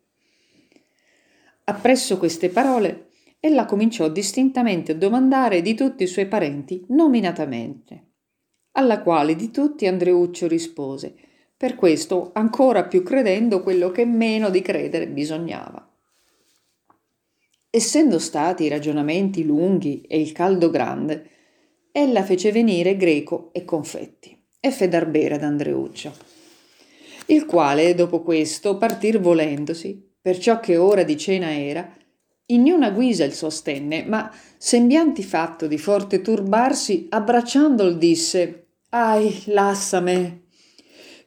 Appresso 1.64 2.16
queste 2.16 2.50
parole 2.50 3.08
ella 3.40 3.64
cominciò 3.64 4.08
distintamente 4.08 4.92
a 4.92 4.94
domandare 4.94 5.62
di 5.62 5.74
tutti 5.74 6.04
i 6.04 6.06
suoi 6.06 6.26
parenti 6.26 6.84
nominatamente, 6.90 8.04
alla 8.74 9.02
quale 9.02 9.34
di 9.34 9.50
tutti 9.50 9.88
Andreuccio 9.88 10.46
rispose, 10.46 11.16
per 11.56 11.74
questo 11.74 12.30
ancora 12.34 12.84
più 12.84 13.02
credendo 13.02 13.62
quello 13.62 13.90
che 13.90 14.04
meno 14.04 14.50
di 14.50 14.60
credere 14.60 15.06
bisognava. 15.08 15.88
Essendo 17.70 18.18
stati 18.18 18.64
i 18.64 18.68
ragionamenti 18.68 19.44
lunghi 19.44 20.02
e 20.02 20.20
il 20.20 20.32
caldo 20.32 20.70
grande, 20.70 21.30
ella 21.90 22.22
fece 22.22 22.52
venire 22.52 22.96
greco 22.96 23.50
e 23.52 23.64
confetti 23.64 24.36
e 24.60 24.70
fe 24.70 24.88
dar 24.88 25.06
bere 25.06 25.34
ad 25.34 25.42
Andreuccio, 25.42 26.12
il 27.26 27.46
quale 27.46 27.94
dopo 27.94 28.22
questo 28.22 28.78
partir 28.78 29.20
volendosi, 29.20 30.12
perciò 30.20 30.60
che 30.60 30.76
ora 30.76 31.02
di 31.02 31.16
cena 31.16 31.52
era, 31.52 31.92
in 32.46 32.62
niuna 32.62 32.90
guisa 32.90 33.24
il 33.24 33.32
sostenne, 33.32 34.04
ma 34.04 34.30
sembianti 34.56 35.22
fatto 35.22 35.66
di 35.66 35.78
forte 35.78 36.20
turbarsi, 36.20 37.06
abbracciandol 37.08 37.96
disse 37.96 38.66
Ahi, 38.90 39.44
lassame, 39.46 40.43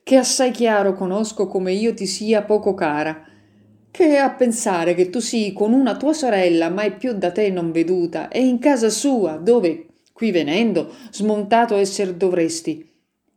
che 0.07 0.15
assai 0.15 0.51
chiaro 0.51 0.93
conosco 0.93 1.47
come 1.47 1.73
io 1.73 1.93
ti 1.93 2.05
sia 2.05 2.43
poco 2.43 2.73
cara, 2.73 3.25
che 3.91 4.15
a 4.15 4.29
pensare 4.29 4.93
che 4.93 5.09
tu 5.09 5.19
sii 5.19 5.51
con 5.51 5.73
una 5.73 5.97
tua 5.97 6.13
sorella 6.13 6.69
mai 6.69 6.93
più 6.93 7.11
da 7.11 7.29
te 7.29 7.49
non 7.49 7.73
veduta 7.73 8.29
e 8.29 8.39
in 8.39 8.57
casa 8.57 8.89
sua, 8.89 9.33
dove, 9.33 9.87
qui 10.13 10.31
venendo, 10.31 10.93
smontato 11.11 11.75
esser 11.75 12.13
dovresti, 12.13 12.89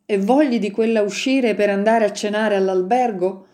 e 0.06 0.18
vogli 0.18 0.60
di 0.60 0.70
quella 0.70 1.02
uscire 1.02 1.56
per 1.56 1.70
andare 1.70 2.04
a 2.04 2.12
cenare 2.12 2.54
all'albergo? 2.54 3.46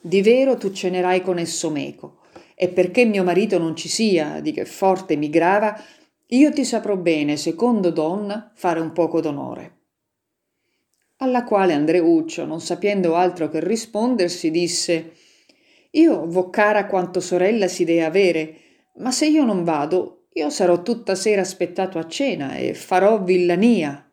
Di 0.00 0.22
vero 0.22 0.56
tu 0.56 0.72
cenerai 0.72 1.20
con 1.20 1.36
esso 1.36 1.68
meco 1.68 2.20
e 2.54 2.68
perché 2.68 3.04
mio 3.04 3.22
marito 3.22 3.58
non 3.58 3.76
ci 3.76 3.90
sia, 3.90 4.40
di 4.40 4.52
che 4.52 4.64
forte 4.64 5.14
mi 5.14 5.28
grava, 5.28 5.78
io 6.28 6.50
ti 6.52 6.64
saprò 6.64 6.96
bene, 6.96 7.36
secondo 7.36 7.90
donna, 7.90 8.50
fare 8.54 8.80
un 8.80 8.92
poco 8.92 9.20
d'onore. 9.20 9.79
Alla 11.22 11.44
quale 11.44 11.74
Andreuccio, 11.74 12.46
non 12.46 12.62
sapendo 12.62 13.14
altro 13.14 13.50
che 13.50 13.60
rispondersi, 13.60 14.50
disse 14.50 15.12
Io 15.90 16.26
vo 16.26 16.48
cara 16.48 16.86
quanto 16.86 17.20
sorella 17.20 17.68
si 17.68 17.84
dee 17.84 18.02
avere, 18.02 18.56
ma 18.96 19.10
se 19.10 19.26
io 19.26 19.44
non 19.44 19.62
vado, 19.62 20.28
io 20.32 20.48
sarò 20.48 20.80
tutta 20.80 21.14
sera 21.14 21.42
aspettato 21.42 21.98
a 21.98 22.06
cena 22.06 22.54
e 22.54 22.72
farò 22.72 23.22
villania. 23.22 24.10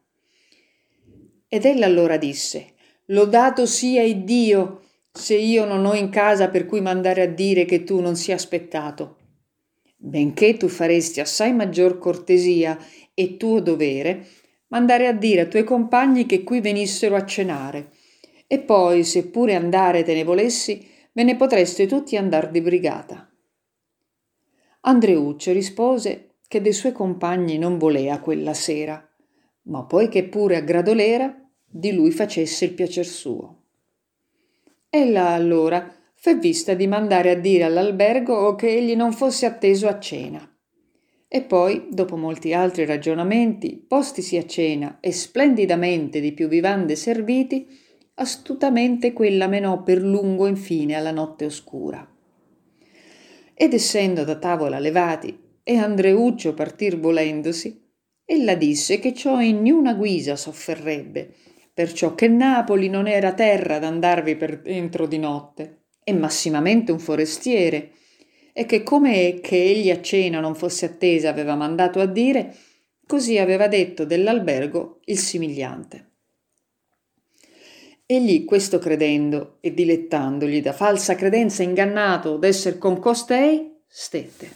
Ed 1.48 1.64
ella 1.64 1.86
allora 1.86 2.18
disse 2.18 2.74
Lodato 3.06 3.66
sia 3.66 4.04
Iddio 4.04 4.82
se 5.10 5.36
io 5.36 5.64
non 5.64 5.86
ho 5.86 5.94
in 5.94 6.10
casa 6.10 6.50
per 6.50 6.66
cui 6.66 6.82
mandare 6.82 7.22
a 7.22 7.28
dire 7.28 7.64
che 7.64 7.86
tu 7.86 8.02
non 8.02 8.18
sia 8.18 8.36
aspettato. 8.36 9.16
Benché 9.96 10.58
tu 10.58 10.68
faresti 10.68 11.22
assai 11.22 11.54
maggior 11.54 12.00
cortesia 12.00 12.78
e 13.14 13.38
tuo 13.38 13.62
dovere, 13.62 14.28
mandare 14.68 15.08
a 15.08 15.14
dire 15.14 15.42
a 15.42 15.46
tuoi 15.46 15.64
compagni 15.64 16.26
che 16.26 16.44
qui 16.44 16.62
venissero 16.62 17.16
a 17.16 17.26
cenare. 17.26 17.92
E 18.48 18.60
poi, 18.60 19.04
se 19.04 19.28
pure 19.28 19.56
andare 19.56 20.04
te 20.04 20.14
ne 20.14 20.24
volessi, 20.24 20.88
ve 21.12 21.24
ne 21.24 21.36
potreste 21.36 21.86
tutti 21.86 22.16
andar 22.16 22.50
di 22.50 22.62
brigata. 22.62 23.30
Andreuccio 24.82 25.52
rispose 25.52 26.36
che 26.48 26.62
dei 26.62 26.74
suoi 26.74 26.94
compagni 26.94 27.58
non 27.58 27.78
volea 27.78 28.20
quella 28.20 28.54
sera, 28.54 29.06
ma 29.64 29.84
poi 29.84 30.08
che 30.08 30.24
pure 30.24 30.56
a 30.56 30.62
gradolera 30.62 31.36
di 31.66 31.92
lui 31.92 32.12
facesse 32.12 32.66
il 32.66 32.74
piacer 32.74 33.06
suo. 33.06 33.64
Ella 34.90 35.30
allora 35.30 35.94
fe 36.14 36.36
vista 36.36 36.74
di 36.74 36.88
mandare 36.88 37.32
a 37.32 37.36
dire 37.36 37.66
all'albergo 37.66 38.56
che 38.56 38.70
egli 38.70 38.96
non 38.96 39.12
fosse 39.12 39.46
atteso 39.46 39.88
a 39.88 40.00
cena. 40.00 40.57
E 41.30 41.42
poi, 41.42 41.88
dopo 41.90 42.16
molti 42.16 42.54
altri 42.54 42.86
ragionamenti, 42.86 43.84
postisi 43.86 44.38
a 44.38 44.46
cena 44.46 45.00
e 45.02 45.12
splendidamente 45.12 46.22
di 46.22 46.32
più 46.32 46.48
vivande 46.48 46.96
serviti, 46.96 47.68
astutamente 48.16 49.12
quella 49.12 49.48
menò 49.48 49.84
per 49.84 50.02
lungo 50.02 50.48
infine 50.48 50.96
alla 50.96 51.12
notte 51.12 51.46
oscura. 51.46 52.08
Ed 53.54 53.74
essendo 53.74 54.24
da 54.24 54.38
tavola 54.38 54.80
levati 54.80 55.38
e 55.64 55.78
Andreuccio 55.78 56.54
partir 56.54 56.98
volendosi, 56.98 57.86
ella 58.24 58.56
disse 58.56 59.00
che 59.00 59.14
ciò 59.14 59.42
in 59.42 59.62
niuna 59.62 59.94
guisa 59.96 60.36
sofferrebbe, 60.36 61.34
perciò 61.74 62.16
che 62.16 62.28
Napoli 62.28 62.88
non 62.88 63.08
era 63.08 63.34
terra 63.34 63.80
d'andarvi 63.80 64.36
per 64.36 64.62
dentro 64.62 65.08
di 65.08 65.18
notte, 65.18 65.82
e 66.04 66.14
massimamente 66.14 66.92
un 66.92 67.00
forestiere, 67.00 67.92
e 68.60 68.66
che 68.66 68.82
come 68.82 69.40
che 69.40 69.56
egli 69.56 69.92
a 69.92 70.02
cena 70.02 70.40
non 70.40 70.56
fosse 70.56 70.88
attesa 70.88 71.30
aveva 71.30 71.54
mandato 71.54 72.00
a 72.00 72.08
dire, 72.08 72.56
così 73.06 73.38
aveva 73.38 73.68
detto 73.68 74.04
dell'albergo 74.04 75.02
il 75.06 75.20
simigliante. 75.20 76.06
Egli, 78.08 78.46
questo 78.46 78.80
credendo 78.80 79.58
e 79.62 79.76
dilettandogli 79.76 80.60
da 80.60 80.74
falsa 80.74 81.14
credenza 81.14 81.62
ingannato 81.62 82.38
d'esser 82.38 82.80
con 82.80 82.98
costei, 82.98 83.76
stette. 83.86 84.50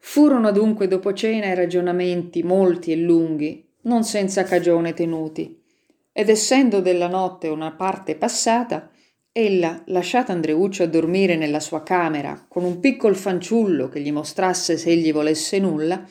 Furono 0.00 0.50
dunque 0.50 0.88
dopo 0.88 1.12
cena 1.12 1.46
i 1.46 1.54
ragionamenti 1.54 2.42
molti 2.42 2.90
e 2.90 2.96
lunghi, 2.96 3.70
non 3.82 4.02
senza 4.02 4.42
cagione 4.42 4.94
tenuti, 4.94 5.62
ed 6.10 6.28
essendo 6.28 6.80
della 6.80 7.06
notte 7.06 7.46
una 7.46 7.70
parte 7.70 8.16
passata, 8.16 8.90
ella, 9.38 9.82
lasciata 9.86 10.32
Andreuccio 10.32 10.82
a 10.82 10.86
dormire 10.86 11.36
nella 11.36 11.60
sua 11.60 11.84
camera 11.84 12.44
con 12.48 12.64
un 12.64 12.80
piccol 12.80 13.14
fanciullo 13.14 13.88
che 13.88 14.00
gli 14.00 14.10
mostrasse 14.10 14.76
se 14.76 14.90
egli 14.90 15.12
volesse 15.12 15.60
nulla, 15.60 16.04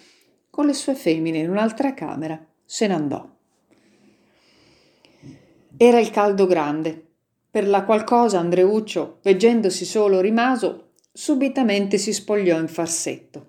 con 0.49 0.65
le 0.65 0.73
sue 0.73 0.95
femmine 0.95 1.39
in 1.39 1.49
un'altra 1.49 1.93
camera 1.93 2.41
se 2.63 2.87
n'andò. 2.87 3.29
Era 5.75 5.99
il 5.99 6.09
caldo 6.09 6.47
grande, 6.47 7.05
per 7.51 7.67
la 7.67 7.83
qual 7.83 8.05
cosa 8.05 8.39
Andreuccio, 8.39 9.19
veggendosi 9.21 9.83
solo 9.83 10.21
rimaso, 10.21 10.91
subitamente 11.11 11.97
si 11.97 12.13
spogliò 12.13 12.57
in 12.57 12.69
farsetto 12.69 13.47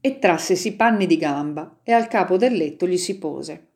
e 0.00 0.20
trassesi 0.20 0.76
panni 0.76 1.06
di 1.06 1.16
gamba 1.16 1.80
e 1.82 1.90
al 1.92 2.06
capo 2.06 2.36
del 2.36 2.54
letto 2.54 2.86
gli 2.86 2.96
si 2.96 3.18
pose. 3.18 3.70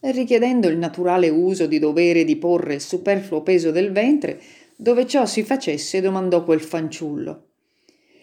Richiedendo 0.00 0.68
il 0.68 0.78
naturale 0.78 1.28
uso 1.28 1.66
di 1.66 1.78
dovere 1.78 2.24
di 2.24 2.36
porre 2.36 2.74
il 2.74 2.80
superfluo 2.80 3.42
peso 3.42 3.70
del 3.70 3.92
ventre, 3.92 4.40
dove 4.74 5.06
ciò 5.06 5.26
si 5.26 5.42
facesse 5.42 6.00
domandò 6.00 6.42
quel 6.42 6.62
fanciullo, 6.62 7.48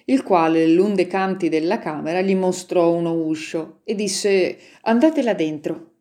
il 0.05 0.24
quale 0.24 0.67
l'un 0.67 0.96
dei 0.96 1.05
canti 1.05 1.50
della 1.50 1.77
camera 1.77 2.22
gli 2.22 2.36
mostrò 2.36 2.91
uno 2.91 3.13
uscio 3.13 3.81
e 3.84 3.93
disse 3.93 4.57
andate 4.81 5.22
là 5.22 5.34
dentro. 5.34 5.91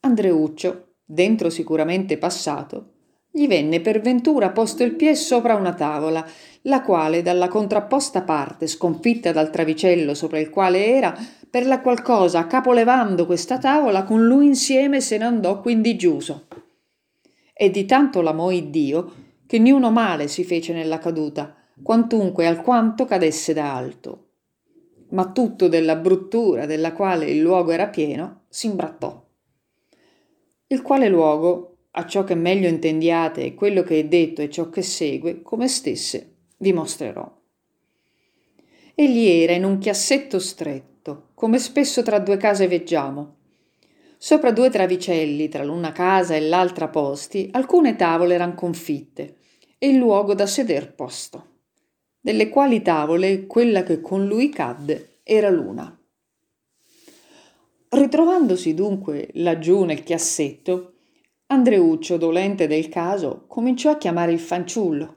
Andreuccio, 0.00 0.94
dentro 1.04 1.50
sicuramente 1.50 2.16
passato, 2.16 2.95
gli 3.36 3.46
venne 3.46 3.82
per 3.82 4.00
ventura 4.00 4.48
posto 4.48 4.82
il 4.82 4.94
piè 4.94 5.14
sopra 5.14 5.56
una 5.56 5.74
tavola, 5.74 6.26
la 6.62 6.80
quale 6.80 7.20
dalla 7.20 7.48
contrapposta 7.48 8.22
parte, 8.22 8.66
sconfitta 8.66 9.30
dal 9.30 9.50
travicello 9.50 10.14
sopra 10.14 10.38
il 10.38 10.48
quale 10.48 10.86
era, 10.86 11.14
per 11.50 11.66
la 11.66 11.82
qual 11.82 12.00
cosa, 12.00 12.46
capolevando 12.46 13.26
questa 13.26 13.58
tavola, 13.58 14.04
con 14.04 14.24
lui 14.24 14.46
insieme 14.46 15.02
se 15.02 15.18
ne 15.18 15.24
andò 15.24 15.60
quindi 15.60 15.96
giuso. 15.96 16.46
E 17.52 17.70
di 17.70 17.84
tanto 17.84 18.22
l'amò 18.22 18.50
Dio, 18.50 19.12
che 19.46 19.58
niuno 19.58 19.90
male 19.90 20.28
si 20.28 20.42
fece 20.42 20.72
nella 20.72 20.98
caduta, 20.98 21.54
quantunque 21.82 22.46
alquanto 22.46 23.04
cadesse 23.04 23.52
da 23.52 23.76
alto. 23.76 24.28
Ma 25.10 25.30
tutto 25.30 25.68
della 25.68 25.96
bruttura 25.96 26.64
della 26.64 26.94
quale 26.94 27.26
il 27.26 27.40
luogo 27.40 27.70
era 27.70 27.88
pieno, 27.88 28.44
s'imbrattò 28.48 29.24
il 30.68 30.82
quale 30.82 31.08
luogo, 31.08 31.75
a 31.98 32.06
ciò 32.06 32.24
che 32.24 32.34
meglio 32.34 32.68
intendiate 32.68 33.42
e 33.42 33.54
quello 33.54 33.82
che 33.82 34.00
è 34.00 34.04
detto 34.04 34.42
e 34.42 34.50
ciò 34.50 34.68
che 34.68 34.82
segue, 34.82 35.40
come 35.40 35.66
stesse, 35.66 36.34
vi 36.58 36.72
mostrerò. 36.72 37.34
Egli 38.94 39.26
era 39.26 39.54
in 39.54 39.64
un 39.64 39.78
chiassetto 39.78 40.38
stretto, 40.38 41.28
come 41.34 41.58
spesso 41.58 42.02
tra 42.02 42.18
due 42.18 42.36
case 42.36 42.68
veggiamo. 42.68 43.34
Sopra 44.18 44.52
due 44.52 44.68
travicelli, 44.68 45.48
tra 45.48 45.64
l'una 45.64 45.92
casa 45.92 46.34
e 46.34 46.40
l'altra 46.40 46.88
posti, 46.88 47.48
alcune 47.52 47.96
tavole 47.96 48.34
eran 48.34 48.54
confitte 48.54 49.36
e 49.78 49.88
il 49.88 49.96
luogo 49.96 50.34
da 50.34 50.46
seder 50.46 50.94
posto, 50.94 51.46
delle 52.20 52.50
quali 52.50 52.82
tavole 52.82 53.46
quella 53.46 53.82
che 53.82 54.00
con 54.02 54.26
lui 54.26 54.50
cadde 54.50 55.20
era 55.22 55.48
l'una. 55.48 55.98
Ritrovandosi 57.88 58.74
dunque 58.74 59.30
laggiù 59.34 59.84
nel 59.84 60.02
chiassetto, 60.02 60.95
Andreuccio, 61.48 62.16
dolente 62.16 62.66
del 62.66 62.88
caso, 62.88 63.44
cominciò 63.46 63.90
a 63.90 63.98
chiamare 63.98 64.32
il 64.32 64.40
fanciullo. 64.40 65.16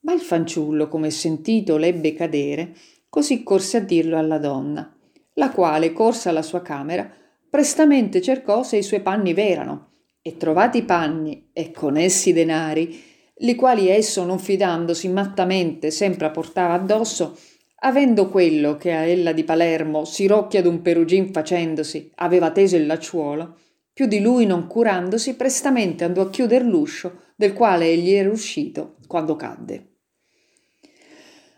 Ma 0.00 0.12
il 0.12 0.20
fanciullo, 0.20 0.88
come 0.88 1.10
sentito, 1.10 1.76
l'ebbe 1.76 2.12
cadere, 2.12 2.74
così 3.08 3.42
corse 3.42 3.78
a 3.78 3.80
dirlo 3.80 4.18
alla 4.18 4.38
donna, 4.38 4.94
la 5.34 5.50
quale, 5.50 5.92
corsa 5.92 6.28
alla 6.28 6.42
sua 6.42 6.60
camera, 6.60 7.10
prestamente 7.48 8.20
cercò 8.20 8.62
se 8.62 8.76
i 8.76 8.82
suoi 8.82 9.00
panni 9.00 9.32
v'erano, 9.32 9.92
e 10.20 10.36
trovati 10.36 10.78
i 10.78 10.84
panni 10.84 11.48
e 11.54 11.70
con 11.70 11.96
essi 11.96 12.28
i 12.28 12.34
denari, 12.34 13.02
li 13.36 13.54
quali 13.54 13.88
esso, 13.88 14.24
non 14.24 14.38
fidandosi 14.38 15.08
mattamente, 15.08 15.90
sempre 15.90 16.30
portava 16.30 16.74
addosso, 16.74 17.36
Avendo 17.80 18.28
quello 18.28 18.76
che 18.76 18.92
a 18.92 19.02
ella 19.02 19.32
di 19.32 19.44
Palermo, 19.44 20.04
sirocchia 20.04 20.62
d'un 20.62 20.82
perugin 20.82 21.30
facendosi, 21.32 22.10
aveva 22.16 22.50
teso 22.50 22.74
il 22.74 22.86
lacciuolo, 22.86 23.54
più 23.98 24.06
di 24.06 24.20
lui 24.20 24.46
non 24.46 24.68
curandosi, 24.68 25.34
prestamente 25.34 26.04
andò 26.04 26.22
a 26.22 26.30
chiuder 26.30 26.62
l'uscio 26.62 27.32
del 27.34 27.52
quale 27.52 27.86
egli 27.86 28.12
era 28.12 28.30
uscito 28.30 28.98
quando 29.08 29.34
cadde. 29.34 29.94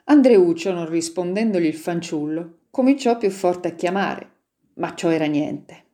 Andreuccio, 0.04 0.72
non 0.72 0.88
rispondendogli 0.88 1.66
il 1.66 1.74
fanciullo, 1.74 2.60
cominciò 2.70 3.18
più 3.18 3.28
forte 3.28 3.68
a 3.68 3.72
chiamare, 3.72 4.30
ma 4.76 4.94
ciò 4.94 5.10
era 5.10 5.26
niente, 5.26 5.84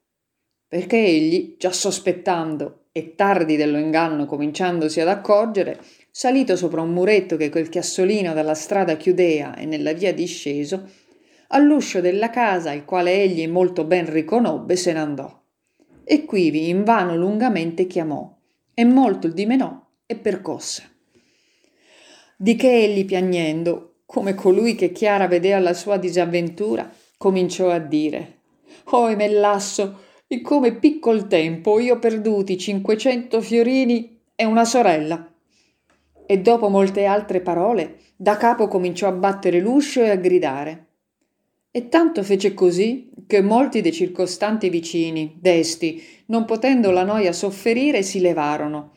perché 0.69 1.05
egli, 1.05 1.57
già 1.59 1.73
sospettando 1.73 2.91
e 2.93 3.17
tardi 3.17 3.57
dello 3.57 3.79
inganno 3.79 4.25
cominciandosi 4.27 5.01
ad 5.01 5.09
accorgere, 5.09 5.81
salito 6.13 6.55
sopra 6.55 6.81
un 6.81 6.93
muretto 6.93 7.37
che 7.37 7.49
quel 7.49 7.69
chiassolino 7.69 8.33
dalla 8.35 8.55
strada 8.55 8.97
chiudea 8.97 9.57
e 9.57 9.65
nella 9.65 9.95
via 9.95 10.15
disceso, 10.15 10.89
all'uscio 11.49 12.01
della 12.01 12.31
casa, 12.31 12.71
il 12.71 12.85
quale 12.85 13.21
egli 13.21 13.49
molto 13.49 13.83
ben 13.83 14.09
riconobbe, 14.09 14.77
se 14.77 14.93
n'andò. 14.93 15.43
E 16.09 16.25
quivi 16.25 16.69
invano 16.69 17.17
lungamente 17.17 17.89
chiamò, 17.89 18.33
e 18.73 18.85
molto 18.85 19.27
il 19.27 19.33
dimenò 19.33 19.85
e 20.07 20.15
percosse. 20.15 20.91
Di 22.37 22.55
che 22.55 22.73
egli 22.73 23.05
piagnendo, 23.05 24.03
come 24.07 24.35
colui 24.35 24.77
che 24.77 24.93
chiara 24.93 25.27
vedea 25.27 25.59
la 25.59 25.75
sua 25.75 25.97
disavventura, 25.97 26.89
cominciò 27.17 27.71
a 27.71 27.81
dire 27.81 28.35
Oh 28.91 29.13
Mellasso, 29.17 30.05
in 30.29 30.43
come 30.43 30.77
piccol 30.77 31.27
tempo 31.27 31.81
io 31.81 31.99
perduti 31.99 32.57
cinquecento 32.57 33.41
fiorini 33.41 34.21
e 34.37 34.45
una 34.45 34.65
sorella 34.65 35.29
e 36.25 36.39
dopo 36.39 36.69
molte 36.69 37.05
altre 37.05 37.41
parole 37.41 37.99
da 38.17 38.37
capo 38.37 38.69
cominciò 38.69 39.09
a 39.09 39.13
battere 39.13 39.61
l'uscio 39.61 40.03
e 40.03 40.11
a 40.11 40.17
gridare. 40.17 40.86
E 41.77 41.91
tanto 41.91 42.23
fece 42.23 42.55
così 42.55 43.11
che 43.27 43.43
molti 43.43 43.83
dei 43.83 43.93
circostanti 43.93 44.71
vicini, 44.71 45.37
desti, 45.39 46.03
non 46.29 46.47
potendo 46.47 46.91
la 46.91 47.03
noia 47.03 47.35
sofferire, 47.35 48.03
si 48.03 48.21
levarono. 48.21 48.93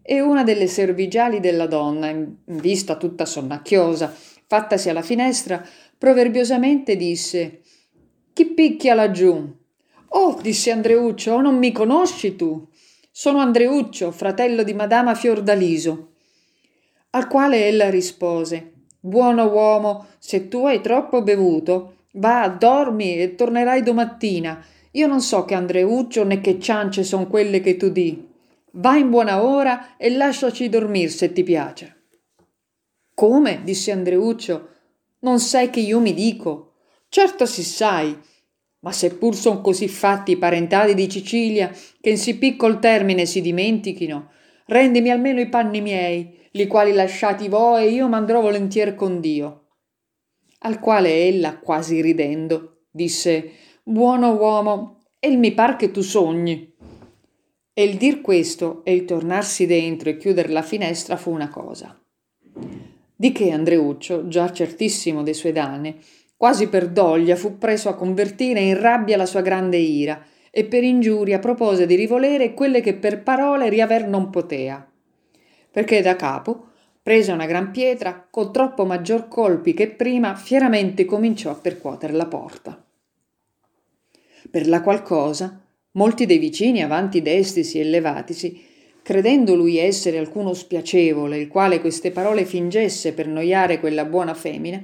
E 0.00 0.22
una 0.22 0.42
delle 0.42 0.66
servigiali 0.66 1.40
della 1.40 1.66
donna, 1.66 2.08
in 2.08 2.36
vista 2.46 2.96
tutta 2.96 3.26
sonnacchiosa, 3.26 4.16
fattasi 4.46 4.88
alla 4.88 5.02
finestra, 5.02 5.62
proverbiosamente 5.98 6.96
disse 6.96 7.60
Chi 8.32 8.46
picchia 8.46 8.94
laggiù? 8.94 9.54
Oh, 10.08 10.38
disse 10.40 10.70
Andreuccio, 10.70 11.38
non 11.38 11.58
mi 11.58 11.70
conosci 11.70 12.34
tu? 12.34 12.66
Sono 13.10 13.40
Andreuccio, 13.40 14.10
fratello 14.10 14.62
di 14.62 14.72
Madama 14.72 15.14
Fiordaliso. 15.14 16.12
Al 17.10 17.28
quale 17.28 17.66
ella 17.66 17.90
rispose 17.90 18.72
Buono 19.04 19.50
uomo, 19.50 20.06
se 20.18 20.48
tu 20.48 20.64
hai 20.64 20.80
troppo 20.80 21.22
bevuto, 21.22 21.96
va, 22.12 22.48
dormi 22.48 23.18
e 23.18 23.34
tornerai 23.34 23.82
domattina. 23.82 24.64
Io 24.92 25.06
non 25.06 25.20
so 25.20 25.44
che 25.44 25.54
Andreuccio 25.54 26.24
né 26.24 26.40
che 26.40 26.58
ciance 26.58 27.04
son 27.04 27.28
quelle 27.28 27.60
che 27.60 27.76
tu 27.76 27.88
di. 27.90 28.28
Va 28.72 28.96
in 28.96 29.10
buona 29.10 29.42
ora 29.42 29.96
e 29.96 30.10
lasciaci 30.10 30.68
dormir 30.68 31.10
se 31.10 31.32
ti 31.32 31.42
piace. 31.42 32.04
Come? 33.14 33.60
disse 33.62 33.92
Andreuccio. 33.92 34.68
Non 35.20 35.38
sai 35.38 35.70
che 35.70 35.80
io 35.80 36.00
mi 36.00 36.14
dico. 36.14 36.72
Certo 37.08 37.44
si 37.46 37.62
sai, 37.62 38.18
ma 38.80 38.92
seppur 38.92 39.34
son 39.34 39.60
così 39.60 39.86
fatti 39.86 40.32
i 40.32 40.38
parentali 40.38 40.94
di 40.94 41.10
Sicilia 41.10 41.70
che 42.00 42.10
in 42.10 42.18
sì 42.18 42.36
piccol 42.36 42.78
termine 42.78 43.26
si 43.26 43.40
dimentichino, 43.40 44.30
rendimi 44.66 45.10
almeno 45.10 45.40
i 45.40 45.48
panni 45.48 45.80
miei, 45.80 46.48
li 46.52 46.66
quali 46.66 46.92
lasciati 46.92 47.48
vo 47.48 47.76
e 47.76 47.90
io 47.90 48.08
m'andrò 48.08 48.40
volentier 48.40 48.94
con 48.94 49.20
Dio. 49.20 49.61
Al 50.62 50.80
quale 50.80 51.26
ella, 51.26 51.58
quasi 51.58 52.00
ridendo, 52.00 52.84
disse 52.90 53.50
Buono 53.82 54.32
uomo, 54.34 55.00
el 55.18 55.38
mi 55.38 55.52
par 55.52 55.76
che 55.76 55.90
tu 55.90 56.00
sogni. 56.00 56.74
E 57.74 57.82
il 57.82 57.96
dir 57.96 58.20
questo 58.20 58.82
e 58.84 58.94
il 58.94 59.04
tornarsi 59.04 59.66
dentro 59.66 60.10
e 60.10 60.16
chiuder 60.16 60.50
la 60.50 60.62
finestra 60.62 61.16
fu 61.16 61.30
una 61.30 61.48
cosa. 61.48 61.98
Di 63.14 63.32
che 63.32 63.50
Andreuccio, 63.50 64.28
già 64.28 64.52
certissimo 64.52 65.22
dei 65.22 65.34
suoi 65.34 65.52
danni, 65.52 65.98
quasi 66.36 66.68
per 66.68 66.88
doglia 66.88 67.36
fu 67.36 67.58
preso 67.58 67.88
a 67.88 67.94
convertire 67.94 68.60
in 68.60 68.78
rabbia 68.80 69.16
la 69.16 69.26
sua 69.26 69.40
grande 69.40 69.78
ira 69.78 70.24
e 70.50 70.64
per 70.64 70.84
ingiuria 70.84 71.38
propose 71.38 71.86
di 71.86 71.94
rivolere 71.94 72.52
quelle 72.52 72.80
che 72.80 72.94
per 72.94 73.22
parole 73.22 73.68
riaver 73.68 74.06
non 74.06 74.28
potea 74.30 74.86
perché 75.72 76.02
da 76.02 76.14
capo 76.14 76.66
prese 77.02 77.32
una 77.32 77.46
gran 77.46 77.72
pietra 77.72 78.26
con 78.30 78.52
troppo 78.52 78.84
maggior 78.84 79.26
colpi 79.26 79.74
che 79.74 79.88
prima 79.88 80.36
fieramente 80.36 81.04
cominciò 81.04 81.50
a 81.50 81.56
percuotere 81.56 82.12
la 82.12 82.26
porta. 82.26 82.80
Per 84.48 84.68
la 84.68 84.82
qual 84.82 85.02
cosa 85.02 85.60
molti 85.92 86.26
dei 86.26 86.38
vicini 86.38 86.82
avanti 86.82 87.20
destisi 87.20 87.80
e 87.80 87.84
levatisi 87.84 88.70
credendo 89.02 89.56
lui 89.56 89.78
essere 89.78 90.18
alcuno 90.18 90.54
spiacevole, 90.54 91.36
il 91.36 91.48
quale 91.48 91.80
queste 91.80 92.12
parole 92.12 92.44
fingesse 92.44 93.12
per 93.12 93.26
noiare 93.26 93.80
quella 93.80 94.04
buona 94.04 94.32
femmina, 94.32 94.80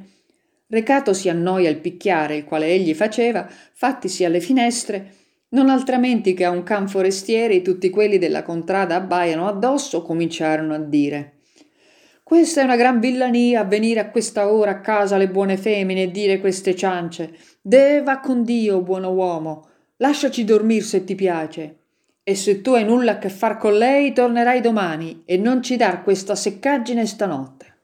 recatosi 0.66 1.28
a 1.28 1.32
noia 1.32 1.70
il 1.70 1.78
picchiare 1.78 2.36
il 2.36 2.44
quale 2.44 2.66
egli 2.66 2.94
faceva, 2.94 3.48
fattisi 3.48 4.24
alle 4.24 4.40
finestre, 4.40 5.14
non 5.50 5.70
altrimenti 5.70 6.34
che 6.34 6.44
a 6.44 6.50
un 6.50 6.64
can 6.64 6.88
forestieri 6.88 7.62
tutti 7.62 7.90
quelli 7.90 8.18
della 8.18 8.42
contrada 8.42 8.96
abbaiano 8.96 9.46
addosso, 9.46 10.02
cominciarono 10.02 10.74
a 10.74 10.78
dire 10.78 11.37
questa 12.28 12.60
è 12.60 12.64
una 12.64 12.76
gran 12.76 13.00
villania 13.00 13.64
venire 13.64 14.00
a 14.00 14.10
questa 14.10 14.52
ora 14.52 14.72
a 14.72 14.80
casa 14.80 15.16
le 15.16 15.30
buone 15.30 15.56
femmine 15.56 16.02
e 16.02 16.10
dire 16.10 16.40
queste 16.40 16.76
ciance. 16.76 17.32
Deva 17.62 18.18
con 18.18 18.44
Dio, 18.44 18.82
buono 18.82 19.12
uomo. 19.12 19.66
Lasciaci 19.96 20.44
dormir 20.44 20.82
se 20.82 21.04
ti 21.04 21.14
piace. 21.14 21.76
E 22.22 22.34
se 22.34 22.60
tu 22.60 22.72
hai 22.72 22.84
nulla 22.84 23.12
a 23.12 23.18
che 23.18 23.30
far 23.30 23.56
con 23.56 23.78
lei, 23.78 24.12
tornerai 24.12 24.60
domani 24.60 25.22
e 25.24 25.38
non 25.38 25.62
ci 25.62 25.76
dar 25.76 26.02
questa 26.02 26.34
seccaggine 26.34 27.06
stanotte. 27.06 27.76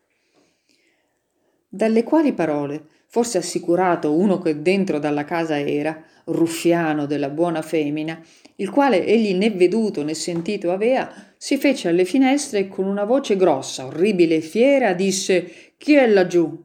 Dalle 1.67 2.03
quali 2.03 2.35
parole, 2.35 2.85
forse 3.07 3.39
assicurato 3.39 4.13
uno 4.13 4.41
che 4.41 4.61
dentro 4.61 4.99
dalla 4.99 5.25
casa 5.25 5.59
era, 5.59 6.05
ruffiano 6.25 7.07
della 7.07 7.31
buona 7.31 7.63
femmina, 7.63 8.23
il 8.57 8.71
quale 8.71 9.05
egli 9.05 9.35
né 9.35 9.51
veduto 9.51 10.03
né 10.03 10.15
sentito 10.15 10.71
avea, 10.71 11.33
si 11.37 11.57
fece 11.57 11.89
alle 11.89 12.05
finestre 12.05 12.61
e 12.61 12.69
con 12.69 12.87
una 12.87 13.05
voce 13.05 13.37
grossa, 13.37 13.87
orribile 13.87 14.37
e 14.37 14.41
fiera 14.41 14.93
disse 14.93 15.73
Chi 15.77 15.95
è 15.95 16.07
laggiù? 16.07 16.63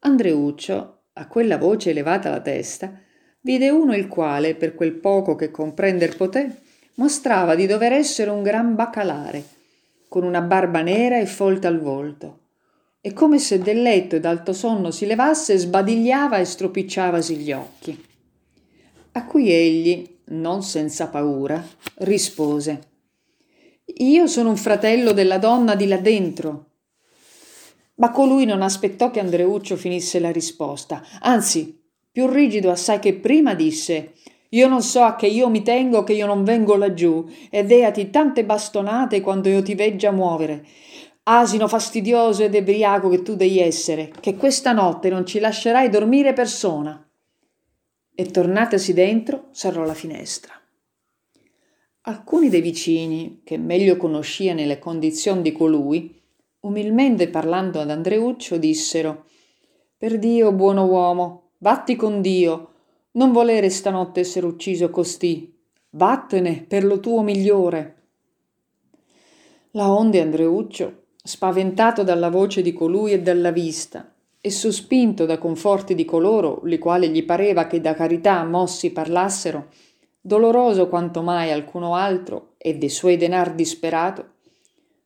Andreuccio, 0.00 1.02
a 1.14 1.26
quella 1.26 1.58
voce 1.58 1.90
elevata 1.90 2.30
la 2.30 2.40
testa, 2.40 2.92
vide 3.40 3.70
uno 3.70 3.94
il 3.94 4.06
quale, 4.08 4.54
per 4.54 4.74
quel 4.74 4.92
poco 4.92 5.34
che 5.34 5.50
comprender 5.50 6.16
poté, 6.16 6.60
mostrava 6.94 7.54
di 7.54 7.66
dover 7.66 7.92
essere 7.92 8.30
un 8.30 8.42
gran 8.42 8.74
bacalare, 8.74 9.42
con 10.08 10.24
una 10.24 10.40
barba 10.42 10.82
nera 10.82 11.18
e 11.18 11.26
folta 11.26 11.68
al 11.68 11.80
volto, 11.80 12.38
e 13.00 13.12
come 13.12 13.38
se 13.38 13.58
del 13.58 13.80
letto 13.80 14.16
e 14.16 14.20
d'alto 14.20 14.52
sonno 14.52 14.90
si 14.90 15.06
levasse, 15.06 15.56
sbadigliava 15.56 16.38
e 16.38 16.44
stropicciavasi 16.44 17.36
gli 17.36 17.52
occhi. 17.52 18.04
A 19.12 19.24
cui 19.24 19.50
egli, 19.50 20.18
non 20.30 20.62
senza 20.62 21.08
paura, 21.08 21.64
rispose 21.98 22.88
Io 23.98 24.26
sono 24.26 24.50
un 24.50 24.56
fratello 24.56 25.12
della 25.12 25.38
donna 25.38 25.74
di 25.74 25.86
là 25.86 25.96
dentro. 25.96 26.66
Ma 27.96 28.10
colui 28.10 28.44
non 28.44 28.62
aspettò 28.62 29.10
che 29.10 29.20
Andreuccio 29.20 29.76
finisse 29.76 30.20
la 30.20 30.30
risposta, 30.30 31.02
anzi, 31.20 31.82
più 32.10 32.28
rigido 32.28 32.70
assai 32.70 32.98
che 32.98 33.14
prima, 33.14 33.54
disse 33.54 34.14
Io 34.50 34.68
non 34.68 34.82
so 34.82 35.02
a 35.02 35.16
che 35.16 35.26
io 35.26 35.48
mi 35.48 35.62
tengo 35.62 36.04
che 36.04 36.12
io 36.12 36.26
non 36.26 36.44
vengo 36.44 36.76
laggiù, 36.76 37.28
e 37.50 37.64
deati 37.64 38.10
tante 38.10 38.44
bastonate 38.44 39.20
quando 39.20 39.48
io 39.48 39.62
ti 39.62 39.74
veggia 39.74 40.12
muovere. 40.12 40.64
Asino 41.24 41.68
fastidioso 41.68 42.44
ed 42.44 42.54
ebriaco 42.54 43.08
che 43.08 43.22
tu 43.22 43.34
devi 43.36 43.58
essere, 43.58 44.10
che 44.20 44.36
questa 44.36 44.72
notte 44.72 45.10
non 45.10 45.26
ci 45.26 45.38
lascerai 45.38 45.88
dormire 45.90 46.32
persona 46.32 47.04
e 48.14 48.26
tornatesi 48.26 48.92
dentro 48.92 49.48
serrò 49.52 49.84
la 49.84 49.94
finestra. 49.94 50.52
Alcuni 52.02 52.48
dei 52.48 52.60
vicini, 52.60 53.42
che 53.44 53.58
meglio 53.58 53.96
conosciano 53.96 54.64
le 54.64 54.78
condizioni 54.78 55.42
di 55.42 55.52
colui, 55.52 56.18
umilmente 56.60 57.28
parlando 57.28 57.80
ad 57.80 57.90
Andreuccio, 57.90 58.56
dissero 58.56 59.26
Per 59.96 60.18
Dio, 60.18 60.52
buono 60.52 60.86
uomo, 60.86 61.50
vatti 61.58 61.96
con 61.96 62.20
Dio, 62.20 62.72
non 63.12 63.32
volere 63.32 63.68
stanotte 63.70 64.20
essere 64.20 64.46
ucciso 64.46 64.90
costì, 64.90 65.54
vattene 65.90 66.64
per 66.66 66.84
lo 66.84 67.00
tuo 67.00 67.22
migliore. 67.22 67.96
La 69.72 69.92
onde 69.92 70.20
Andreuccio, 70.20 71.04
spaventato 71.22 72.02
dalla 72.02 72.30
voce 72.30 72.62
di 72.62 72.72
colui 72.72 73.12
e 73.12 73.20
dalla 73.20 73.50
vista, 73.50 74.12
e 74.40 74.50
sospinto 74.50 75.26
da 75.26 75.38
conforti 75.38 75.94
di 75.94 76.04
coloro, 76.04 76.62
li 76.64 76.78
quali 76.78 77.10
gli 77.10 77.24
pareva 77.24 77.66
che 77.66 77.80
da 77.80 77.94
carità 77.94 78.42
mossi 78.44 78.90
parlassero, 78.90 79.68
doloroso 80.20 80.88
quanto 80.88 81.22
mai 81.22 81.50
alcuno 81.50 81.94
altro 81.94 82.54
e 82.56 82.76
de 82.76 82.88
suoi 82.88 83.16
denar 83.16 83.54
disperato, 83.54 84.34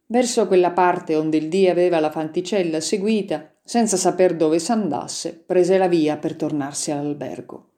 verso 0.06 0.46
quella 0.46 0.70
parte 0.70 1.16
onde 1.16 1.36
il 1.36 1.48
dì 1.48 1.68
aveva 1.68 1.98
la 1.98 2.10
fanticella 2.10 2.80
seguita, 2.80 3.50
senza 3.64 3.96
saper 3.96 4.36
dove 4.36 4.58
s'andasse, 4.58 5.42
prese 5.44 5.78
la 5.78 5.88
via 5.88 6.16
per 6.16 6.36
tornarsi 6.36 6.90
all'albergo. 6.90 7.70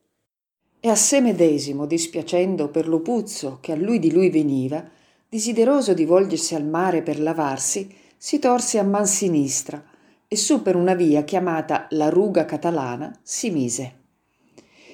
E 0.81 0.89
a 0.89 0.95
sé 0.95 1.21
medesimo, 1.21 1.87
dispiacendo 1.87 2.69
per 2.69 2.87
lo 2.87 3.01
puzzo 3.01 3.59
che 3.61 3.73
a 3.73 3.77
lui 3.77 3.99
di 3.99 4.13
lui 4.13 4.29
veniva, 4.29 4.85
desideroso 5.29 5.95
di 5.95 6.05
volgersi 6.05 6.55
al 6.55 6.65
mare 6.67 7.03
per 7.03 7.19
lavarsi, 7.19 7.93
si 8.17 8.39
torse 8.39 8.79
a 8.79 8.83
man 8.83 9.07
sinistra, 9.07 9.83
e 10.29 10.37
su 10.37 10.63
per 10.63 10.77
una 10.77 10.95
via 10.95 11.23
chiamata 11.23 11.87
la 11.91 12.09
Ruga 12.09 12.45
Catalana 12.45 13.17
si 13.23 13.51
mise. 13.51 13.95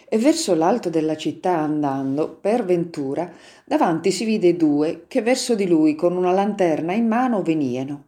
E 0.08 0.18
verso 0.18 0.54
l'alto 0.54 0.90
della 0.90 1.16
città 1.16 1.56
andando, 1.56 2.28
per 2.28 2.64
ventura, 2.64 3.32
davanti 3.64 4.10
si 4.10 4.24
vide 4.24 4.56
due 4.56 5.04
che 5.08 5.22
verso 5.22 5.54
di 5.54 5.66
lui 5.66 5.94
con 5.94 6.16
una 6.16 6.32
lanterna 6.32 6.92
in 6.92 7.06
mano 7.06 7.42
venieno, 7.42 8.04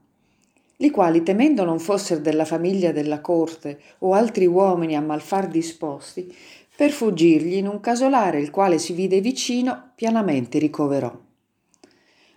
li 0.79 0.91
quali 0.91 1.23
temendo 1.23 1.65
non 1.65 1.79
fossero 1.79 2.21
della 2.21 2.45
famiglia 2.45 2.93
della 2.93 3.21
corte 3.21 3.81
o 4.01 4.13
altri 4.13 4.45
uomini 4.47 4.97
a 4.97 5.01
malfar 5.01 5.49
disposti, 5.49 6.35
per 6.77 6.91
fuggirgli 6.91 7.55
in 7.55 7.69
un 7.69 7.81
casolare 7.81 8.41
il 8.41 8.51
quale 8.51 8.79
si 8.79 8.93
vide 8.93 9.21
vicino, 9.21 9.93
pianamente 9.95 10.59
ricoverò. 10.59 11.17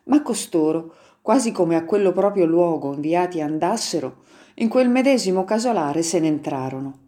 Ma 0.04 0.22
costoro, 0.22 0.94
quasi 1.22 1.52
come 1.52 1.76
a 1.76 1.84
quello 1.84 2.14
proprio 2.14 2.46
luogo 2.46 2.94
inviati 2.94 3.42
andassero, 3.42 4.24
in 4.60 4.70
quel 4.70 4.90
medesimo 4.90 5.44
casolare 5.44 6.02
se 6.02 6.20
ne 6.20 6.28
entrarono. 6.28 7.00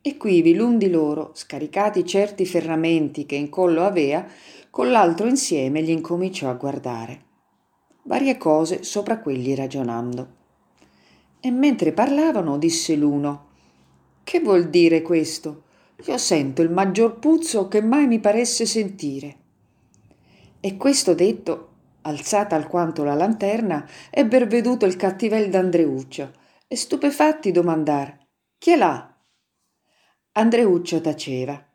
E 0.00 0.16
quivi 0.16 0.54
l'un 0.54 0.78
di 0.78 0.88
loro, 0.88 1.32
scaricati 1.34 2.06
certi 2.06 2.46
ferramenti 2.46 3.26
che 3.26 3.34
in 3.34 3.50
collo 3.50 3.84
avea, 3.84 4.26
con 4.70 4.90
l'altro 4.90 5.26
insieme 5.26 5.82
gli 5.82 5.90
incominciò 5.90 6.48
a 6.48 6.54
guardare. 6.54 7.24
Varie 8.04 8.38
cose 8.38 8.82
sopra 8.82 9.18
quelli 9.18 9.54
ragionando. 9.54 10.38
E 11.40 11.50
mentre 11.50 11.92
parlavano 11.92 12.56
disse 12.56 12.96
l'uno 12.96 13.48
Che 14.24 14.40
vuol 14.40 14.70
dire 14.70 15.02
questo? 15.02 15.64
Io 16.06 16.16
sento 16.16 16.62
il 16.62 16.70
maggior 16.70 17.18
puzzo 17.18 17.68
che 17.68 17.82
mai 17.82 18.06
mi 18.06 18.20
paresse 18.20 18.64
sentire. 18.64 19.36
E 20.60 20.78
questo 20.78 21.12
detto, 21.12 21.68
alzata 22.02 22.56
alquanto 22.56 23.04
la 23.04 23.14
lanterna, 23.14 23.86
ebber 24.08 24.46
veduto 24.46 24.86
il 24.86 24.96
cattivel 24.96 25.50
d'Andreuccio, 25.50 26.38
stupefatti 26.76 27.50
domandar 27.50 28.18
chi 28.60 28.72
è 28.72 28.76
là? 28.76 29.16
Andreuccio 30.32 31.00
taceva. 31.00 31.66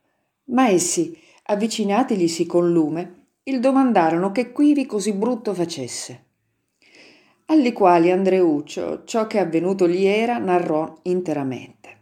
Ma 0.46 0.70
essi 0.70 1.20
avvicinatigli 1.46 2.46
con 2.46 2.72
lume 2.72 3.30
il 3.44 3.60
domandarono 3.60 4.32
che 4.32 4.52
quivi 4.52 4.86
così 4.86 5.12
brutto 5.14 5.56
facesse. 5.56 6.24
Alli 7.48 7.74
quali 7.74 8.12
andreuccio 8.12 9.04
ciò 9.04 9.26
che 9.26 9.40
avvenuto 9.40 9.88
gli 9.88 10.06
era 10.06 10.38
narrò 10.38 11.00
interamente. 11.02 11.98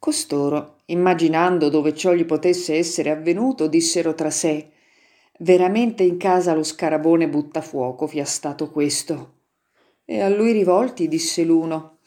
Costoro 0.00 0.78
immaginando 0.86 1.68
dove 1.68 1.94
ciò 1.94 2.12
gli 2.12 2.24
potesse 2.24 2.74
essere 2.74 3.10
avvenuto 3.10 3.68
dissero 3.68 4.14
tra 4.14 4.30
sé 4.30 4.70
veramente 5.38 6.02
in 6.02 6.16
casa 6.16 6.54
lo 6.54 6.64
scarabone 6.64 7.28
buttafuoco 7.28 8.08
fia 8.08 8.24
stato 8.24 8.70
questo 8.70 9.33
e 10.04 10.20
a 10.20 10.28
lui 10.28 10.52
rivolti 10.52 11.08
disse 11.08 11.44
l'uno 11.44 11.98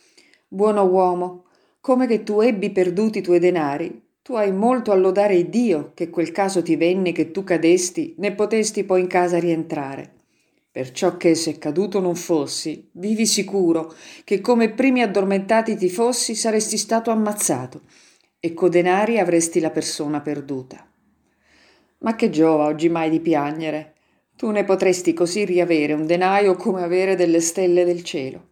buono 0.48 0.84
uomo 0.84 1.46
come 1.82 2.08
che 2.08 2.24
tu 2.24 2.42
ebbi 2.42 2.72
perduti 2.72 3.20
i 3.20 3.22
tuoi 3.22 3.40
denari 3.40 4.06
tu 4.28 4.34
hai 4.34 4.52
molto 4.52 4.92
a 4.92 4.96
lodare 4.96 5.48
dio 5.48 5.92
che 5.94 6.10
quel 6.10 6.34
caso 6.34 6.62
ti 6.62 6.76
venne 6.76 7.14
che 7.14 7.32
tu 7.32 7.46
cadesti 7.46 8.14
né 8.18 8.34
potesti 8.34 8.84
poi 8.84 9.00
in 9.00 9.08
casa 9.08 9.40
rientrare. 9.40 10.16
Perciò 10.70 11.16
che 11.16 11.34
se 11.34 11.58
caduto 11.58 12.02
non 12.02 12.16
fossi 12.16 12.90
vivi 12.92 13.26
sicuro 13.26 13.94
che 14.26 14.42
come 14.42 14.74
primi 14.74 15.02
addormentati 15.02 15.78
ti 15.78 15.90
fossi 15.90 16.36
saresti 16.36 16.76
stato 16.76 17.10
ammazzato 17.10 17.84
e 18.42 18.54
co 18.54 18.68
denari 18.68 19.18
avresti 19.18 19.62
la 19.62 19.70
persona 19.70 20.20
perduta. 20.20 20.86
Ma 22.00 22.16
che 22.16 22.30
giova 22.30 22.66
oggi 22.66 22.90
mai 22.90 23.10
di 23.10 23.22
piagnere 23.22 23.94
tu 24.38 24.52
ne 24.52 24.64
potresti 24.64 25.14
così 25.14 25.46
riavere 25.46 25.94
un 25.94 26.06
denaio 26.06 26.56
come 26.56 26.84
avere 26.84 27.16
delle 27.16 27.42
stelle 27.42 27.84
del 27.84 28.04
cielo. 28.04 28.50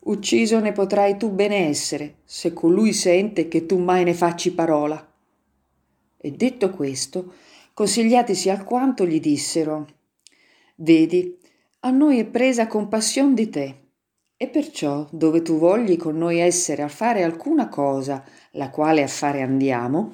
Ucciso 0.00 0.58
ne 0.58 0.72
potrai 0.72 1.16
tu 1.16 1.30
bene 1.30 1.68
essere, 1.68 2.16
se 2.24 2.52
colui 2.52 2.92
sente 2.92 3.46
che 3.46 3.64
tu 3.64 3.78
mai 3.78 4.02
ne 4.02 4.12
facci 4.12 4.52
parola. 4.52 5.02
E 6.16 6.32
detto 6.32 6.70
questo, 6.70 7.34
consigliatisi 7.74 8.50
alquanto 8.50 9.06
gli 9.06 9.20
dissero 9.20 9.86
Vedi, 10.74 11.38
a 11.80 11.90
noi 11.90 12.18
è 12.18 12.24
presa 12.24 12.66
compassion 12.66 13.34
di 13.34 13.48
te, 13.48 13.74
e 14.36 14.48
perciò, 14.48 15.06
dove 15.12 15.42
tu 15.42 15.58
vogli 15.58 15.96
con 15.96 16.18
noi 16.18 16.40
essere 16.40 16.82
a 16.82 16.88
fare 16.88 17.22
alcuna 17.22 17.68
cosa, 17.68 18.24
la 18.52 18.70
quale 18.70 19.04
a 19.04 19.08
fare 19.08 19.42
andiamo, 19.42 20.12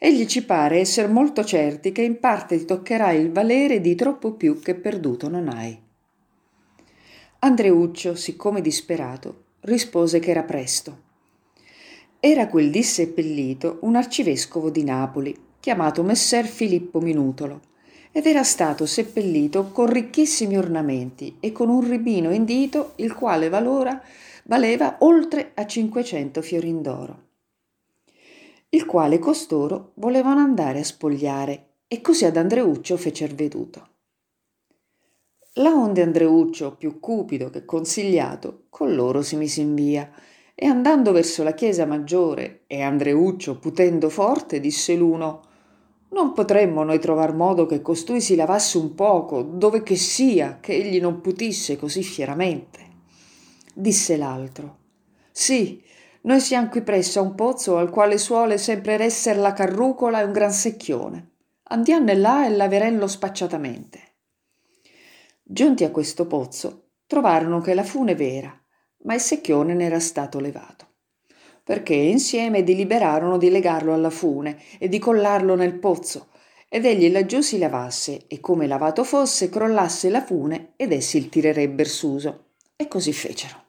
egli 0.00 0.26
ci 0.26 0.44
pare 0.44 0.78
esser 0.78 1.08
molto 1.10 1.42
certi 1.42 1.90
che 1.90 2.02
in 2.02 2.20
parte 2.20 2.56
ti 2.56 2.64
toccherà 2.64 3.10
il 3.10 3.32
valere 3.32 3.80
di 3.80 3.96
troppo 3.96 4.32
più 4.32 4.60
che 4.60 4.76
perduto 4.76 5.28
non 5.28 5.48
hai. 5.48 5.76
Andreuccio, 7.40 8.14
siccome 8.14 8.60
disperato, 8.60 9.44
rispose 9.62 10.20
che 10.20 10.30
era 10.30 10.44
presto. 10.44 11.06
Era 12.20 12.46
quel 12.46 12.70
dì 12.70 12.82
seppellito 12.82 13.78
un 13.82 13.96
arcivescovo 13.96 14.70
di 14.70 14.84
Napoli, 14.84 15.36
chiamato 15.58 16.04
Messer 16.04 16.46
Filippo 16.46 17.00
Minutolo, 17.00 17.60
ed 18.12 18.26
era 18.26 18.44
stato 18.44 18.86
seppellito 18.86 19.70
con 19.72 19.86
ricchissimi 19.86 20.56
ornamenti 20.56 21.36
e 21.40 21.50
con 21.50 21.68
un 21.68 21.88
ribino 21.88 22.32
in 22.32 22.44
dito 22.44 22.92
il 22.96 23.14
quale 23.14 23.48
valora, 23.48 24.00
valeva 24.44 24.96
oltre 25.00 25.50
a 25.54 25.66
cinquecento 25.66 26.40
fiorin 26.40 26.82
d'oro 26.82 27.26
il 28.70 28.84
quale 28.84 29.18
costoro 29.18 29.92
volevano 29.94 30.40
andare 30.40 30.80
a 30.80 30.84
spogliare 30.84 31.66
e 31.88 32.00
così 32.00 32.24
ad 32.24 32.36
Andreuccio 32.36 32.96
fecer 32.96 33.34
veduto. 33.34 33.88
La 35.54 35.74
onde 35.74 36.02
Andreuccio, 36.02 36.76
più 36.76 37.00
cupido 37.00 37.50
che 37.50 37.64
consigliato, 37.64 38.64
con 38.68 38.94
loro 38.94 39.22
si 39.22 39.36
mise 39.36 39.60
in 39.60 39.74
via 39.74 40.10
e 40.54 40.66
andando 40.66 41.12
verso 41.12 41.42
la 41.42 41.54
chiesa 41.54 41.86
maggiore 41.86 42.64
e 42.66 42.82
Andreuccio 42.82 43.58
putendo 43.58 44.08
forte 44.08 44.60
disse 44.60 44.94
l'uno 44.94 45.46
non 46.10 46.32
potremmo 46.32 46.84
noi 46.84 46.98
trovar 46.98 47.34
modo 47.34 47.66
che 47.66 47.82
costui 47.82 48.20
si 48.20 48.34
lavasse 48.34 48.78
un 48.78 48.94
poco, 48.94 49.42
dove 49.42 49.82
che 49.82 49.96
sia, 49.96 50.58
che 50.58 50.74
egli 50.74 51.00
non 51.00 51.20
putisse 51.20 51.76
così 51.76 52.02
fieramente. 52.02 52.80
Disse 53.74 54.16
l'altro. 54.16 54.76
Sì, 55.30 55.82
noi 56.22 56.40
siamo 56.40 56.68
qui 56.68 56.82
presso 56.82 57.18
a 57.18 57.22
un 57.22 57.34
pozzo 57.34 57.76
al 57.76 57.90
quale 57.90 58.18
suole 58.18 58.58
sempre 58.58 59.02
esser 59.02 59.36
la 59.38 59.52
carrucola 59.52 60.20
e 60.20 60.24
un 60.24 60.32
gran 60.32 60.52
secchione. 60.52 61.30
Andiamo 61.70 62.12
là 62.14 62.46
e 62.46 62.50
laverello 62.50 63.06
spacciatamente. 63.06 64.00
Giunti 65.42 65.84
a 65.84 65.90
questo 65.90 66.26
pozzo, 66.26 66.90
trovarono 67.06 67.60
che 67.60 67.74
la 67.74 67.84
fune 67.84 68.14
vera, 68.14 68.52
ma 69.04 69.14
il 69.14 69.20
secchione 69.20 69.74
n'era 69.74 70.00
stato 70.00 70.40
levato 70.40 70.88
perché 71.68 71.92
insieme 71.92 72.64
deliberarono 72.64 73.36
di 73.36 73.50
legarlo 73.50 73.92
alla 73.92 74.08
fune 74.08 74.56
e 74.78 74.88
di 74.88 74.98
collarlo 74.98 75.54
nel 75.54 75.74
pozzo, 75.74 76.28
ed 76.66 76.86
egli 76.86 77.12
laggiù 77.12 77.42
si 77.42 77.58
lavasse, 77.58 78.24
e 78.26 78.40
come 78.40 78.66
lavato 78.66 79.04
fosse, 79.04 79.50
crollasse 79.50 80.08
la 80.08 80.24
fune 80.24 80.72
ed 80.76 80.92
essi 80.92 81.18
il 81.18 81.28
tirerebber 81.28 81.86
suso. 81.86 82.44
E 82.74 82.88
così 82.88 83.12
fecero. 83.12 83.67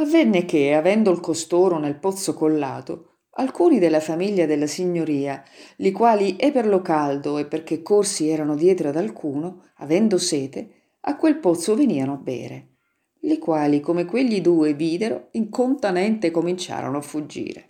Avvenne 0.00 0.44
che, 0.44 0.74
avendo 0.74 1.10
il 1.10 1.20
costoro 1.20 1.78
nel 1.78 1.98
pozzo 1.98 2.34
collato, 2.34 3.18
alcuni 3.32 3.78
della 3.78 4.00
famiglia 4.00 4.46
della 4.46 4.66
signoria, 4.66 5.42
li 5.76 5.92
quali 5.92 6.36
e 6.36 6.52
per 6.52 6.66
lo 6.66 6.82
caldo 6.82 7.38
e 7.38 7.46
perché 7.46 7.82
corsi 7.82 8.28
erano 8.28 8.54
dietro 8.54 8.88
ad 8.88 8.96
alcuno, 8.96 9.70
avendo 9.76 10.18
sete, 10.18 10.70
a 11.02 11.16
quel 11.16 11.36
pozzo 11.36 11.74
veniano 11.74 12.14
a 12.14 12.16
bere 12.16 12.68
li 13.20 13.38
quali 13.38 13.80
come 13.80 14.04
quegli 14.04 14.40
due 14.40 14.74
videro 14.74 15.28
incontanente 15.32 16.30
cominciarono 16.30 16.98
a 16.98 17.02
fuggire. 17.02 17.68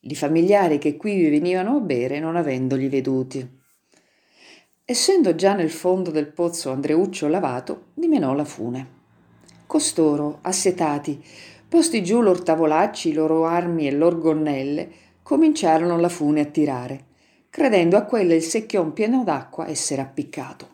I 0.00 0.14
familiari 0.14 0.78
che 0.78 0.96
qui 0.96 1.28
venivano 1.28 1.76
a 1.76 1.80
bere 1.80 2.18
non 2.18 2.36
avendoli 2.36 2.88
veduti. 2.88 3.62
Essendo 4.84 5.34
già 5.34 5.54
nel 5.54 5.70
fondo 5.70 6.10
del 6.10 6.32
pozzo 6.32 6.70
Andreuccio 6.70 7.28
lavato, 7.28 7.86
dimenò 7.94 8.34
la 8.34 8.44
fune. 8.44 9.02
Costoro, 9.74 10.38
assetati, 10.42 11.20
posti 11.68 12.04
giù 12.04 12.20
lor 12.20 12.44
tavolacci, 12.44 13.12
loro 13.12 13.44
armi 13.44 13.88
e 13.88 13.90
lor 13.90 14.20
gonnelle, 14.20 14.88
cominciarono 15.20 15.98
la 15.98 16.08
fune 16.08 16.42
a 16.42 16.44
tirare, 16.44 17.06
credendo 17.50 17.96
a 17.96 18.04
quella 18.04 18.34
il 18.34 18.42
secchion 18.42 18.92
pieno 18.92 19.24
d'acqua 19.24 19.66
essere 19.66 20.00
appiccato. 20.00 20.68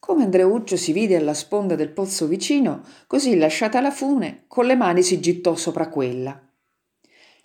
Come 0.00 0.24
Andreuccio 0.24 0.76
si 0.76 0.92
vide 0.92 1.14
alla 1.14 1.32
sponda 1.32 1.76
del 1.76 1.90
pozzo 1.90 2.26
vicino, 2.26 2.82
così 3.06 3.36
lasciata 3.36 3.80
la 3.80 3.92
fune, 3.92 4.46
con 4.48 4.66
le 4.66 4.74
mani 4.74 5.04
si 5.04 5.20
gittò 5.20 5.54
sopra 5.54 5.88
quella. 5.88 6.36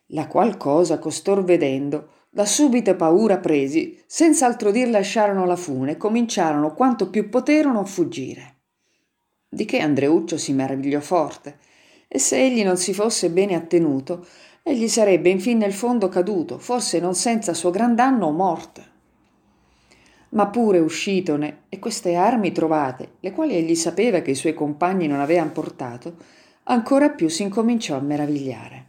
La 0.08 0.26
qual 0.26 0.58
cosa 0.58 0.98
costor 0.98 1.44
vedendo, 1.44 2.14
da 2.32 2.48
subita 2.48 2.96
paura 2.96 3.38
presi, 3.38 4.02
senza 4.08 4.48
altro 4.48 4.72
dir 4.72 4.90
lasciarono 4.90 5.46
la 5.46 5.56
fune 5.56 5.92
e 5.92 5.98
cominciarono 5.98 6.74
quanto 6.74 7.12
più 7.12 7.30
poterono 7.30 7.82
a 7.82 7.86
fuggire. 7.86 8.57
Di 9.50 9.66
che 9.66 9.80
Andreuccio 9.80 10.38
si 10.38 10.54
meravigliò 10.54 11.00
forte, 11.00 11.58
e 12.08 12.20
se 12.20 12.38
egli 12.38 12.64
non 12.64 12.78
si 12.78 12.94
fosse 12.94 13.30
bene 13.30 13.56
attenuto, 13.56 14.26
egli 14.64 14.88
sarebbe 14.88 15.30
infine 15.30 15.66
nel 15.66 15.74
fondo 15.74 16.10
caduto, 16.10 16.58
forse 16.58 17.00
non 17.00 17.16
senza 17.16 17.54
suo 17.54 17.70
gran 17.72 17.96
danno 17.96 18.28
o 18.28 18.32
morte 18.32 18.96
ma 20.30 20.48
pure 20.48 20.80
uscitone 20.80 21.64
e 21.70 21.80
queste 21.80 22.16
armi 22.16 22.52
trovate, 22.52 23.14
le 23.20 23.32
quali 23.32 23.56
egli 23.56 23.76
sapeva 23.76 24.20
che 24.20 24.32
i 24.32 24.36
suoi 24.36 24.54
compagni 24.54 25.08
non 25.08 25.20
avevan 25.20 25.52
portato, 25.52 26.16
ancora 26.64 27.10
più 27.10 27.30
si 27.30 27.44
incominciò 27.44 27.96
a 27.96 28.02
meravigliare. 28.02 28.86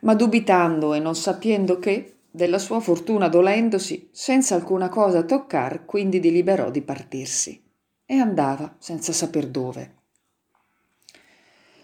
Ma 0.00 0.14
dubitando 0.14 0.94
e 0.94 0.98
non 0.98 1.14
sapendo 1.14 1.78
che, 1.78 2.14
della 2.30 2.58
sua 2.58 2.80
fortuna 2.80 3.28
dolendosi, 3.28 4.08
senza 4.12 4.54
alcuna 4.54 4.88
cosa 4.88 5.22
toccar, 5.22 5.84
quindi 5.84 6.20
deliberò 6.20 6.70
di 6.70 6.82
partirsi. 6.82 7.67
E 8.10 8.16
andava 8.16 8.74
senza 8.78 9.12
saper 9.12 9.48
dove. 9.48 9.96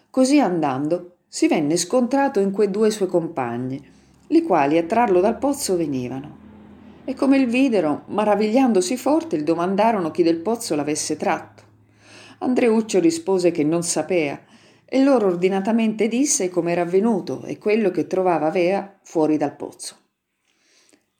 Così 0.09 0.39
andando, 0.39 1.17
si 1.27 1.47
venne 1.47 1.77
scontrato 1.77 2.39
in 2.39 2.49
quei 2.49 2.71
due 2.71 2.89
suoi 2.89 3.07
compagni, 3.07 3.79
li 4.27 4.41
quali 4.41 4.79
a 4.79 4.83
trarlo 4.83 5.19
dal 5.19 5.37
pozzo 5.37 5.77
venivano 5.77 6.43
e 7.07 7.13
come 7.13 7.37
il 7.37 7.45
videro, 7.45 8.03
maravigliandosi 8.07 8.97
forte, 8.97 9.35
il 9.35 9.43
domandarono 9.43 10.09
chi 10.09 10.23
del 10.23 10.39
pozzo 10.39 10.75
l'avesse 10.75 11.15
tratto. 11.15 11.63
Andreuccio 12.39 12.99
rispose 12.99 13.51
che 13.51 13.63
non 13.63 13.83
sapea, 13.83 14.43
e 14.83 15.03
loro 15.03 15.27
ordinatamente 15.27 16.07
disse 16.07 16.49
come 16.49 16.71
era 16.71 16.81
avvenuto 16.81 17.43
e 17.43 17.59
quello 17.59 17.91
che 17.91 18.07
trovava 18.07 18.47
avea 18.47 18.99
fuori 19.03 19.37
dal 19.37 19.55
pozzo. 19.55 19.95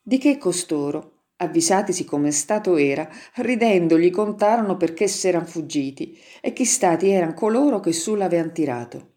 Di 0.02 0.18
che 0.18 0.40
costoro, 0.40 1.15
avvisatisi 1.38 2.06
come 2.06 2.32
stato 2.32 2.78
era, 2.78 3.10
ridendo 3.36 4.00
gli 4.00 4.10
contarono 4.10 4.78
perché 4.78 5.08
s'eran 5.08 5.46
fuggiti 5.46 6.18
e 6.42 6.54
chi 6.54 6.66
stati 6.66 7.10
eran 7.10 7.34
coloro 7.34 7.80
che 7.80 7.92
su 7.92 8.16
l'avean 8.16 8.54
tirato. 8.54 9.14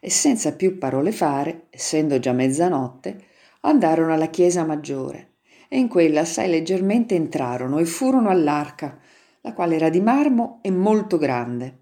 E 0.00 0.10
senza 0.10 0.52
più 0.54 0.78
parole 0.78 1.12
fare, 1.12 1.66
essendo 1.70 2.18
già 2.18 2.32
mezzanotte, 2.32 3.24
andarono 3.60 4.12
alla 4.12 4.28
chiesa 4.28 4.64
maggiore 4.64 5.34
e 5.68 5.78
in 5.78 5.88
quella 5.88 6.20
assai 6.20 6.50
leggermente 6.50 7.14
entrarono 7.14 7.78
e 7.78 7.86
furono 7.86 8.28
all'arca, 8.28 8.98
la 9.40 9.54
quale 9.54 9.76
era 9.76 9.88
di 9.88 10.00
marmo 10.00 10.58
e 10.60 10.70
molto 10.70 11.16
grande. 11.16 11.78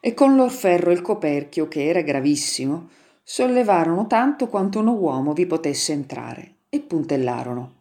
E 0.00 0.14
con 0.14 0.34
lor 0.34 0.50
ferro 0.50 0.90
il 0.90 1.00
coperchio, 1.00 1.68
che 1.68 1.86
era 1.86 2.00
gravissimo, 2.00 2.88
sollevarono 3.22 4.06
tanto 4.06 4.48
quanto 4.48 4.80
uno 4.80 4.94
uomo 4.94 5.32
vi 5.32 5.46
potesse 5.46 5.92
entrare 5.92 6.54
e 6.68 6.80
puntellarono. 6.80 7.77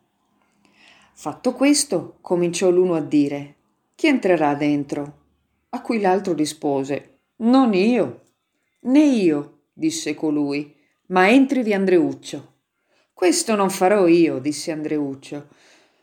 Fatto 1.19 1.53
questo, 1.53 2.19
cominciò 2.21 2.69
l'uno 2.69 2.93
a 2.93 3.01
dire: 3.01 3.55
Chi 3.95 4.05
entrerà 4.05 4.53
dentro? 4.53 5.13
A 5.69 5.81
cui 5.81 5.99
l'altro 5.99 6.35
rispose: 6.35 7.21
Non 7.37 7.73
io. 7.73 8.21
Né 8.81 9.03
io, 9.03 9.61
disse 9.73 10.13
colui, 10.13 10.75
ma 11.07 11.27
entrivi 11.27 11.73
Andreuccio. 11.73 12.53
Questo 13.13 13.55
non 13.55 13.71
farò 13.71 14.05
io, 14.05 14.37
disse 14.37 14.71
Andreuccio, 14.71 15.47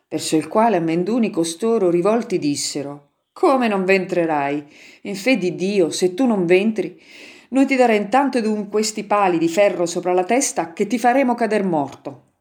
verso 0.09 0.35
il 0.35 0.49
quale 0.49 0.79
a 0.79 0.81
Menduni 0.81 1.31
costoro 1.31 1.91
rivolti 1.91 2.41
dissero 2.41 3.11
Come 3.33 3.69
non 3.69 3.85
ventrerai? 3.85 4.67
In 5.03 5.15
fe 5.15 5.37
di 5.39 5.55
Dio, 5.55 5.91
se 5.91 6.15
tu 6.15 6.27
non 6.27 6.45
ventri, 6.45 7.01
noi 7.51 7.67
ti 7.67 7.77
daremo 7.77 8.09
tanto 8.09 8.41
d'un 8.41 8.69
questi 8.69 9.05
pali 9.05 9.39
di 9.39 9.49
ferro 9.49 9.87
sopra 9.87 10.13
la 10.13 10.25
testa 10.25 10.73
che 10.73 10.89
ti 10.89 10.99
faremo 10.99 11.37
cader 11.37 11.63
morto. 11.63 12.33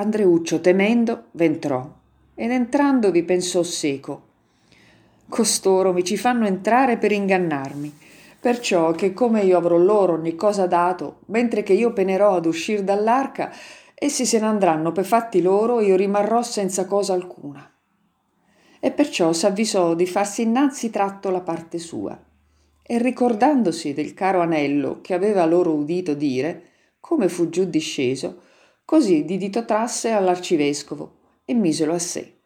Andreuccio, 0.00 0.60
temendo, 0.60 1.26
ventrò, 1.32 1.88
ed 2.34 2.50
entrandovi 2.50 3.22
pensò 3.22 3.62
seco. 3.62 4.28
Costoro 5.28 5.92
mi 5.92 6.04
ci 6.04 6.16
fanno 6.16 6.46
entrare 6.46 6.96
per 6.98 7.12
ingannarmi 7.12 8.08
Perciò 8.40 8.92
che 8.92 9.12
come 9.12 9.42
io 9.42 9.58
avrò 9.58 9.76
loro 9.76 10.14
ogni 10.14 10.34
cosa 10.34 10.66
dato, 10.66 11.18
mentre 11.26 11.62
che 11.62 11.74
io 11.74 11.92
penerò 11.92 12.36
ad 12.36 12.46
uscir 12.46 12.82
dall'arca, 12.82 13.52
essi 13.94 14.24
se 14.24 14.38
ne 14.40 14.46
andranno 14.46 14.92
per 14.92 15.04
fatti 15.04 15.42
loro 15.42 15.80
io 15.80 15.94
rimarrò 15.94 16.42
senza 16.42 16.86
cosa 16.86 17.12
alcuna. 17.12 17.70
E 18.80 18.90
perciò 18.92 19.34
s'avvisò 19.34 19.94
di 19.94 20.06
farsi 20.06 20.40
innanzi 20.40 20.88
tratto 20.88 21.28
la 21.28 21.42
parte 21.42 21.76
sua. 21.76 22.18
E 22.82 22.98
ricordandosi 22.98 23.92
del 23.92 24.14
caro 24.14 24.40
anello 24.40 25.02
che 25.02 25.12
aveva 25.12 25.44
loro 25.44 25.74
udito 25.74 26.14
dire, 26.14 26.62
come 26.98 27.28
fu 27.28 27.50
giù 27.50 27.64
disceso, 27.64 28.40
così 28.90 29.24
di 29.24 29.36
dito 29.36 29.64
trasse 29.64 30.10
all'arcivescovo 30.10 31.18
e 31.44 31.54
miselo 31.54 31.94
a 31.94 32.00
sé. 32.00 32.38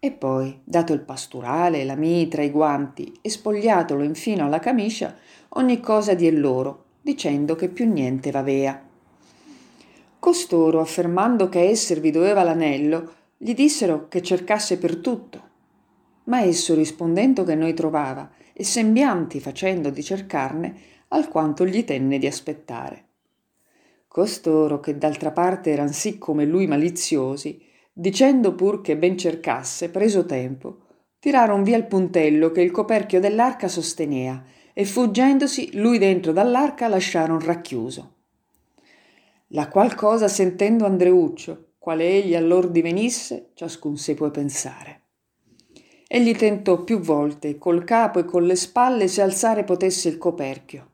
E 0.00 0.10
poi, 0.10 0.60
dato 0.64 0.92
il 0.92 1.02
pasturale, 1.02 1.84
la 1.84 1.94
mitra, 1.94 2.42
i 2.42 2.50
guanti 2.50 3.16
e 3.22 3.30
spogliatolo 3.30 4.02
infino 4.02 4.44
alla 4.44 4.58
camicia, 4.58 5.16
ogni 5.50 5.78
cosa 5.78 6.14
die 6.14 6.32
loro, 6.32 6.86
dicendo 7.00 7.54
che 7.54 7.68
più 7.68 7.88
niente 7.88 8.32
v'avea. 8.32 8.82
Costoro, 10.18 10.80
affermando 10.80 11.48
che 11.48 11.60
esservi 11.60 12.10
doveva 12.10 12.42
l'anello, 12.42 13.12
gli 13.36 13.54
dissero 13.54 14.08
che 14.08 14.20
cercasse 14.20 14.78
per 14.78 14.96
tutto. 14.96 15.42
Ma 16.24 16.40
esso 16.40 16.74
rispondendo 16.74 17.44
che 17.44 17.54
noi 17.54 17.72
trovava, 17.72 18.28
e 18.52 18.64
sembianti 18.64 19.38
facendo 19.38 19.90
di 19.90 20.02
cercarne, 20.02 20.74
alquanto 21.06 21.64
gli 21.64 21.84
tenne 21.84 22.18
di 22.18 22.26
aspettare. 22.26 23.10
Costoro, 24.12 24.78
che 24.78 24.98
d'altra 24.98 25.30
parte 25.30 25.70
eran 25.70 25.90
sì 25.90 26.18
come 26.18 26.44
lui 26.44 26.66
maliziosi, 26.66 27.58
dicendo 27.90 28.54
pur 28.54 28.82
che 28.82 28.98
ben 28.98 29.16
cercasse, 29.16 29.88
preso 29.88 30.26
tempo, 30.26 30.80
tiraron 31.18 31.62
via 31.62 31.78
il 31.78 31.86
puntello 31.86 32.50
che 32.50 32.60
il 32.60 32.70
coperchio 32.70 33.20
dell'arca 33.20 33.68
sostenea 33.68 34.44
e 34.74 34.84
fuggendosi 34.84 35.78
lui 35.78 35.96
dentro 35.96 36.32
dall'arca 36.32 36.88
lasciaron 36.88 37.40
racchiuso. 37.40 38.16
La 39.54 39.68
qual 39.68 39.94
cosa 39.94 40.28
sentendo 40.28 40.84
Andreuccio, 40.84 41.68
quale 41.78 42.06
egli 42.06 42.34
allor 42.34 42.68
divenisse, 42.68 43.52
ciascun 43.54 43.96
si 43.96 44.12
può 44.12 44.30
pensare. 44.30 45.04
Egli 46.06 46.36
tentò 46.36 46.84
più 46.84 46.98
volte 46.98 47.56
col 47.56 47.84
capo 47.84 48.18
e 48.18 48.26
con 48.26 48.44
le 48.44 48.56
spalle 48.56 49.08
se 49.08 49.22
alzare 49.22 49.64
potesse 49.64 50.10
il 50.10 50.18
coperchio, 50.18 50.90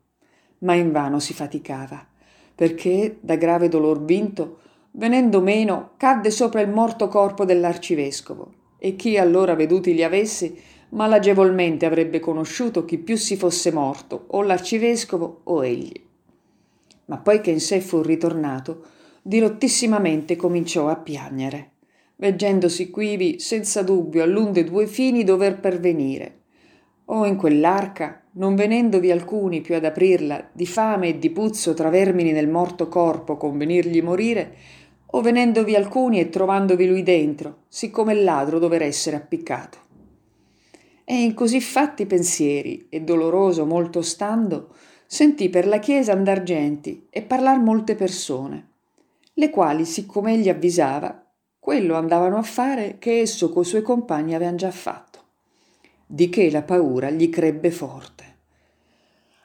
ma 0.59 0.75
invano 0.75 1.19
si 1.19 1.35
faticava, 1.35 2.07
perché, 2.59 3.19
da 3.21 3.37
grave 3.37 3.69
dolor 3.69 4.05
vinto, 4.05 4.59
venendo 4.91 5.41
meno, 5.41 5.91
cadde 5.97 6.33
sopra 6.33 6.61
il 6.61 6.69
morto 6.69 7.07
corpo 7.07 7.45
dell'arcivescovo, 7.45 8.53
e 8.81 8.97
chi 8.97 9.17
allora 9.17 9.55
veduti 9.55 9.95
li 9.95 10.03
avesse, 10.03 10.53
malagevolmente 10.89 11.87
avrebbe 11.87 12.19
conosciuto 12.19 12.85
chi 12.85 12.99
più 12.99 13.17
si 13.17 13.37
fosse 13.37 13.71
morto, 13.71 14.25
o 14.31 14.43
l'arcivescovo 14.43 15.43
o 15.45 15.65
egli. 15.65 16.05
Ma 17.05 17.19
poi 17.19 17.41
che 17.41 17.53
in 17.53 17.61
sé 17.61 17.81
fu 17.81 18.03
ritornato, 18.03 18.87
dirottissimamente 19.23 20.35
cominciò 20.35 20.89
a 20.89 20.97
piangere, 20.97 21.75
veggendosi 22.17 22.91
quivi 22.91 23.39
senza 23.39 23.83
dubbio 23.83 24.25
all'un 24.25 24.51
de 24.51 24.65
due 24.65 24.89
fini 24.89 25.23
dover 25.23 25.61
pervenire, 25.61 26.41
o 27.05 27.25
in 27.25 27.37
quell'arca, 27.37 28.21
non 28.39 28.55
venendovi 28.55 29.11
alcuni 29.11 29.61
più 29.61 29.75
ad 29.75 29.85
aprirla, 29.85 30.49
di 30.53 30.67
fame 30.67 31.09
e 31.09 31.19
di 31.19 31.31
puzzo 31.31 31.75
tra 31.75 31.91
vermini 31.91 32.33
nel 32.33 32.49
morto 32.49 32.89
corpo 32.89 33.37
convenirgli 33.37 34.01
morire, 34.01 34.55
o 35.07 35.21
venendovi 35.21 35.75
alcuni 35.75 36.21
e 36.21 36.29
trovandovi 36.29 36.87
lui 36.87 37.03
dentro, 37.03 37.65
siccome 37.69 38.13
il 38.13 38.25
ladro 38.25 38.59
dover 38.59 38.83
essere 38.83 39.17
appiccato. 39.17 39.79
E 41.05 41.23
in 41.23 41.35
così 41.35 41.61
fatti 41.61 42.07
pensieri, 42.07 42.87
e 42.89 43.01
doloroso 43.01 43.67
molto 43.67 44.03
stando, 44.03 44.75
sentì 45.07 45.49
per 45.49 45.67
la 45.67 45.79
chiesa 45.79 46.13
andar 46.13 46.43
genti 46.43 47.07
e 47.11 47.23
parlar 47.23 47.59
molte 47.59 47.95
persone, 47.97 48.67
le 49.35 49.51
quali, 49.51 49.85
siccome 49.85 50.35
egli 50.35 50.49
avvisava, 50.49 51.25
quello 51.59 51.97
andavano 51.97 52.37
a 52.37 52.43
fare 52.43 52.97
che 52.99 53.21
esso 53.21 53.51
coi 53.51 53.65
suoi 53.65 53.83
compagni 53.83 54.35
avean 54.35 54.57
già 54.57 54.71
fatto 54.71 55.19
di 56.11 56.31
che 56.31 56.51
la 56.51 56.63
paura 56.63 57.11
gli 57.11 57.29
crebbe 57.29 57.71
forte. 57.71 58.28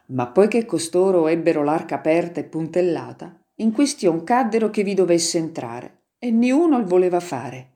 Ma 0.08 0.28
poiché 0.28 0.66
costoro 0.66 1.28
ebbero 1.28 1.64
l'arca 1.64 1.96
aperta 1.96 2.40
e 2.40 2.44
puntellata, 2.44 3.40
in 3.58 3.72
quistion 3.72 4.24
caddero 4.24 4.70
che 4.70 4.84
vi 4.84 4.94
dovesse 4.94 5.38
entrare, 5.38 6.02
e 6.20 6.32
niuno 6.32 6.78
il 6.78 6.86
voleva 6.86 7.20
fare. 7.20 7.72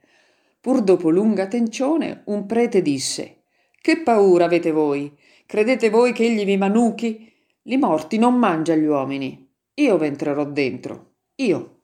Pur 0.60 0.82
dopo 0.82 1.10
lunga 1.10 1.48
tencione, 1.48 2.24
un 2.26 2.46
prete 2.46 2.82
disse: 2.82 3.44
Che 3.80 4.02
paura 4.02 4.46
avete 4.46 4.72
voi? 4.72 5.16
Credete 5.46 5.90
voi 5.90 6.12
che 6.12 6.26
egli 6.26 6.44
vi 6.44 6.58
manuchi? 6.58 7.32
Li 7.64 7.78
morti 7.78 8.18
non 8.18 8.36
mangia 8.36 8.76
gli 8.76 8.86
uomini. 8.86 9.50
Io 9.76 9.98
v'entrerò 9.98 10.46
dentro. 10.46 11.14
Io. 11.36 11.82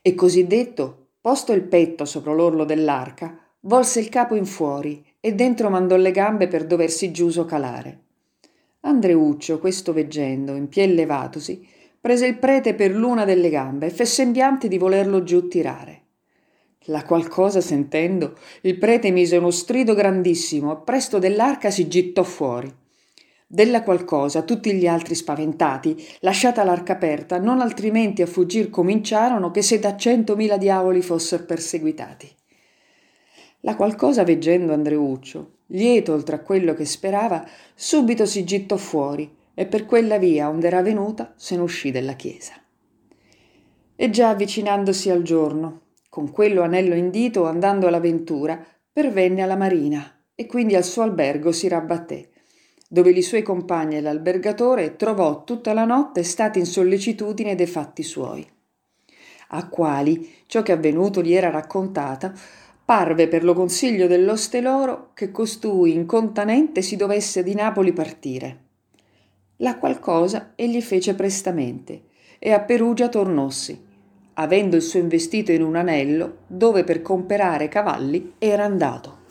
E 0.00 0.14
così 0.14 0.46
detto, 0.46 1.10
posto 1.20 1.52
il 1.52 1.62
petto 1.62 2.04
sopra 2.04 2.32
l'orlo 2.32 2.64
dell'arca, 2.64 3.38
volse 3.60 4.00
il 4.00 4.08
capo 4.08 4.34
in 4.34 4.46
fuori 4.46 5.04
e 5.20 5.34
dentro 5.34 5.70
mandò 5.70 5.94
le 5.96 6.10
gambe 6.10 6.48
per 6.48 6.66
doversi 6.66 7.12
giuso 7.12 7.44
calare. 7.44 8.01
Andreuccio, 8.84 9.60
questo 9.60 9.92
veggendo, 9.92 10.56
in 10.56 10.68
piè 10.68 10.88
levatosi, 10.88 11.64
prese 12.00 12.26
il 12.26 12.38
prete 12.38 12.74
per 12.74 12.90
l'una 12.90 13.24
delle 13.24 13.48
gambe 13.48 13.86
e 13.86 13.90
fe 13.90 14.04
sembiante 14.04 14.66
di 14.66 14.76
volerlo 14.76 15.22
giù 15.22 15.46
tirare. 15.46 16.00
La 16.86 17.04
qual 17.04 17.28
cosa 17.28 17.60
sentendo, 17.60 18.36
il 18.62 18.76
prete 18.78 19.12
mise 19.12 19.36
uno 19.36 19.52
strido 19.52 19.94
grandissimo 19.94 20.72
e 20.72 20.82
presto 20.84 21.20
dell'arca 21.20 21.70
si 21.70 21.86
gittò 21.86 22.24
fuori. 22.24 22.74
Della 23.46 23.84
qual 23.84 24.04
cosa 24.04 24.42
tutti 24.42 24.72
gli 24.72 24.88
altri 24.88 25.14
spaventati, 25.14 26.04
lasciata 26.20 26.64
l'arca 26.64 26.94
aperta, 26.94 27.38
non 27.38 27.60
altrimenti 27.60 28.20
a 28.22 28.26
fuggir 28.26 28.68
cominciarono 28.68 29.52
che 29.52 29.62
se 29.62 29.78
da 29.78 29.96
centomila 29.96 30.56
diavoli 30.56 31.02
fossero 31.02 31.44
perseguitati. 31.44 32.28
La 33.60 33.76
qualcosa 33.76 34.24
veggendo 34.24 34.72
Andreuccio, 34.72 35.58
lieto 35.72 36.12
oltre 36.12 36.36
a 36.36 36.40
quello 36.40 36.74
che 36.74 36.84
sperava, 36.84 37.46
subito 37.74 38.26
si 38.26 38.44
gittò 38.44 38.76
fuori 38.76 39.30
e 39.54 39.66
per 39.66 39.84
quella 39.84 40.18
via 40.18 40.48
onde 40.48 40.66
era 40.66 40.82
venuta 40.82 41.34
se 41.36 41.56
ne 41.56 41.62
uscì 41.62 41.90
della 41.90 42.14
chiesa. 42.14 42.54
E 43.94 44.10
già 44.10 44.30
avvicinandosi 44.30 45.10
al 45.10 45.22
giorno, 45.22 45.80
con 46.08 46.30
quello 46.30 46.62
anello 46.62 46.94
in 46.94 47.10
dito 47.10 47.46
andando 47.46 47.86
alla 47.86 48.00
ventura, 48.00 48.64
pervenne 48.92 49.42
alla 49.42 49.56
marina 49.56 50.24
e 50.34 50.46
quindi 50.46 50.74
al 50.74 50.84
suo 50.84 51.02
albergo 51.02 51.52
si 51.52 51.68
rabbatté, 51.68 52.30
dove 52.88 53.10
i 53.10 53.22
suoi 53.22 53.42
compagni 53.42 53.96
e 53.96 54.00
l'albergatore 54.00 54.96
trovò 54.96 55.44
tutta 55.44 55.72
la 55.72 55.84
notte 55.84 56.22
stati 56.22 56.58
in 56.58 56.66
sollecitudine 56.66 57.54
dei 57.54 57.66
fatti 57.66 58.02
suoi, 58.02 58.46
a 59.48 59.68
quali 59.68 60.30
ciò 60.46 60.62
che 60.62 60.72
avvenuto 60.72 61.22
gli 61.22 61.32
era 61.32 61.50
raccontata 61.50 62.34
parve 62.84 63.28
per 63.28 63.44
lo 63.44 63.54
consiglio 63.54 64.06
dell'oste 64.06 64.60
loro 64.60 65.10
che 65.14 65.30
costui 65.30 65.92
incontanente 65.92 66.82
si 66.82 66.96
dovesse 66.96 67.42
di 67.42 67.54
Napoli 67.54 67.92
partire. 67.92 68.58
La 69.56 69.78
qual 69.78 70.00
cosa 70.00 70.52
egli 70.56 70.82
fece 70.82 71.14
prestamente 71.14 72.02
e 72.38 72.52
a 72.52 72.60
Perugia 72.60 73.08
tornossi, 73.08 73.80
avendo 74.34 74.76
il 74.76 74.82
suo 74.82 74.98
investito 74.98 75.52
in 75.52 75.62
un 75.62 75.76
anello 75.76 76.38
dove 76.46 76.84
per 76.84 77.02
comperare 77.02 77.68
cavalli 77.68 78.34
era 78.38 78.64
andato. 78.64 79.21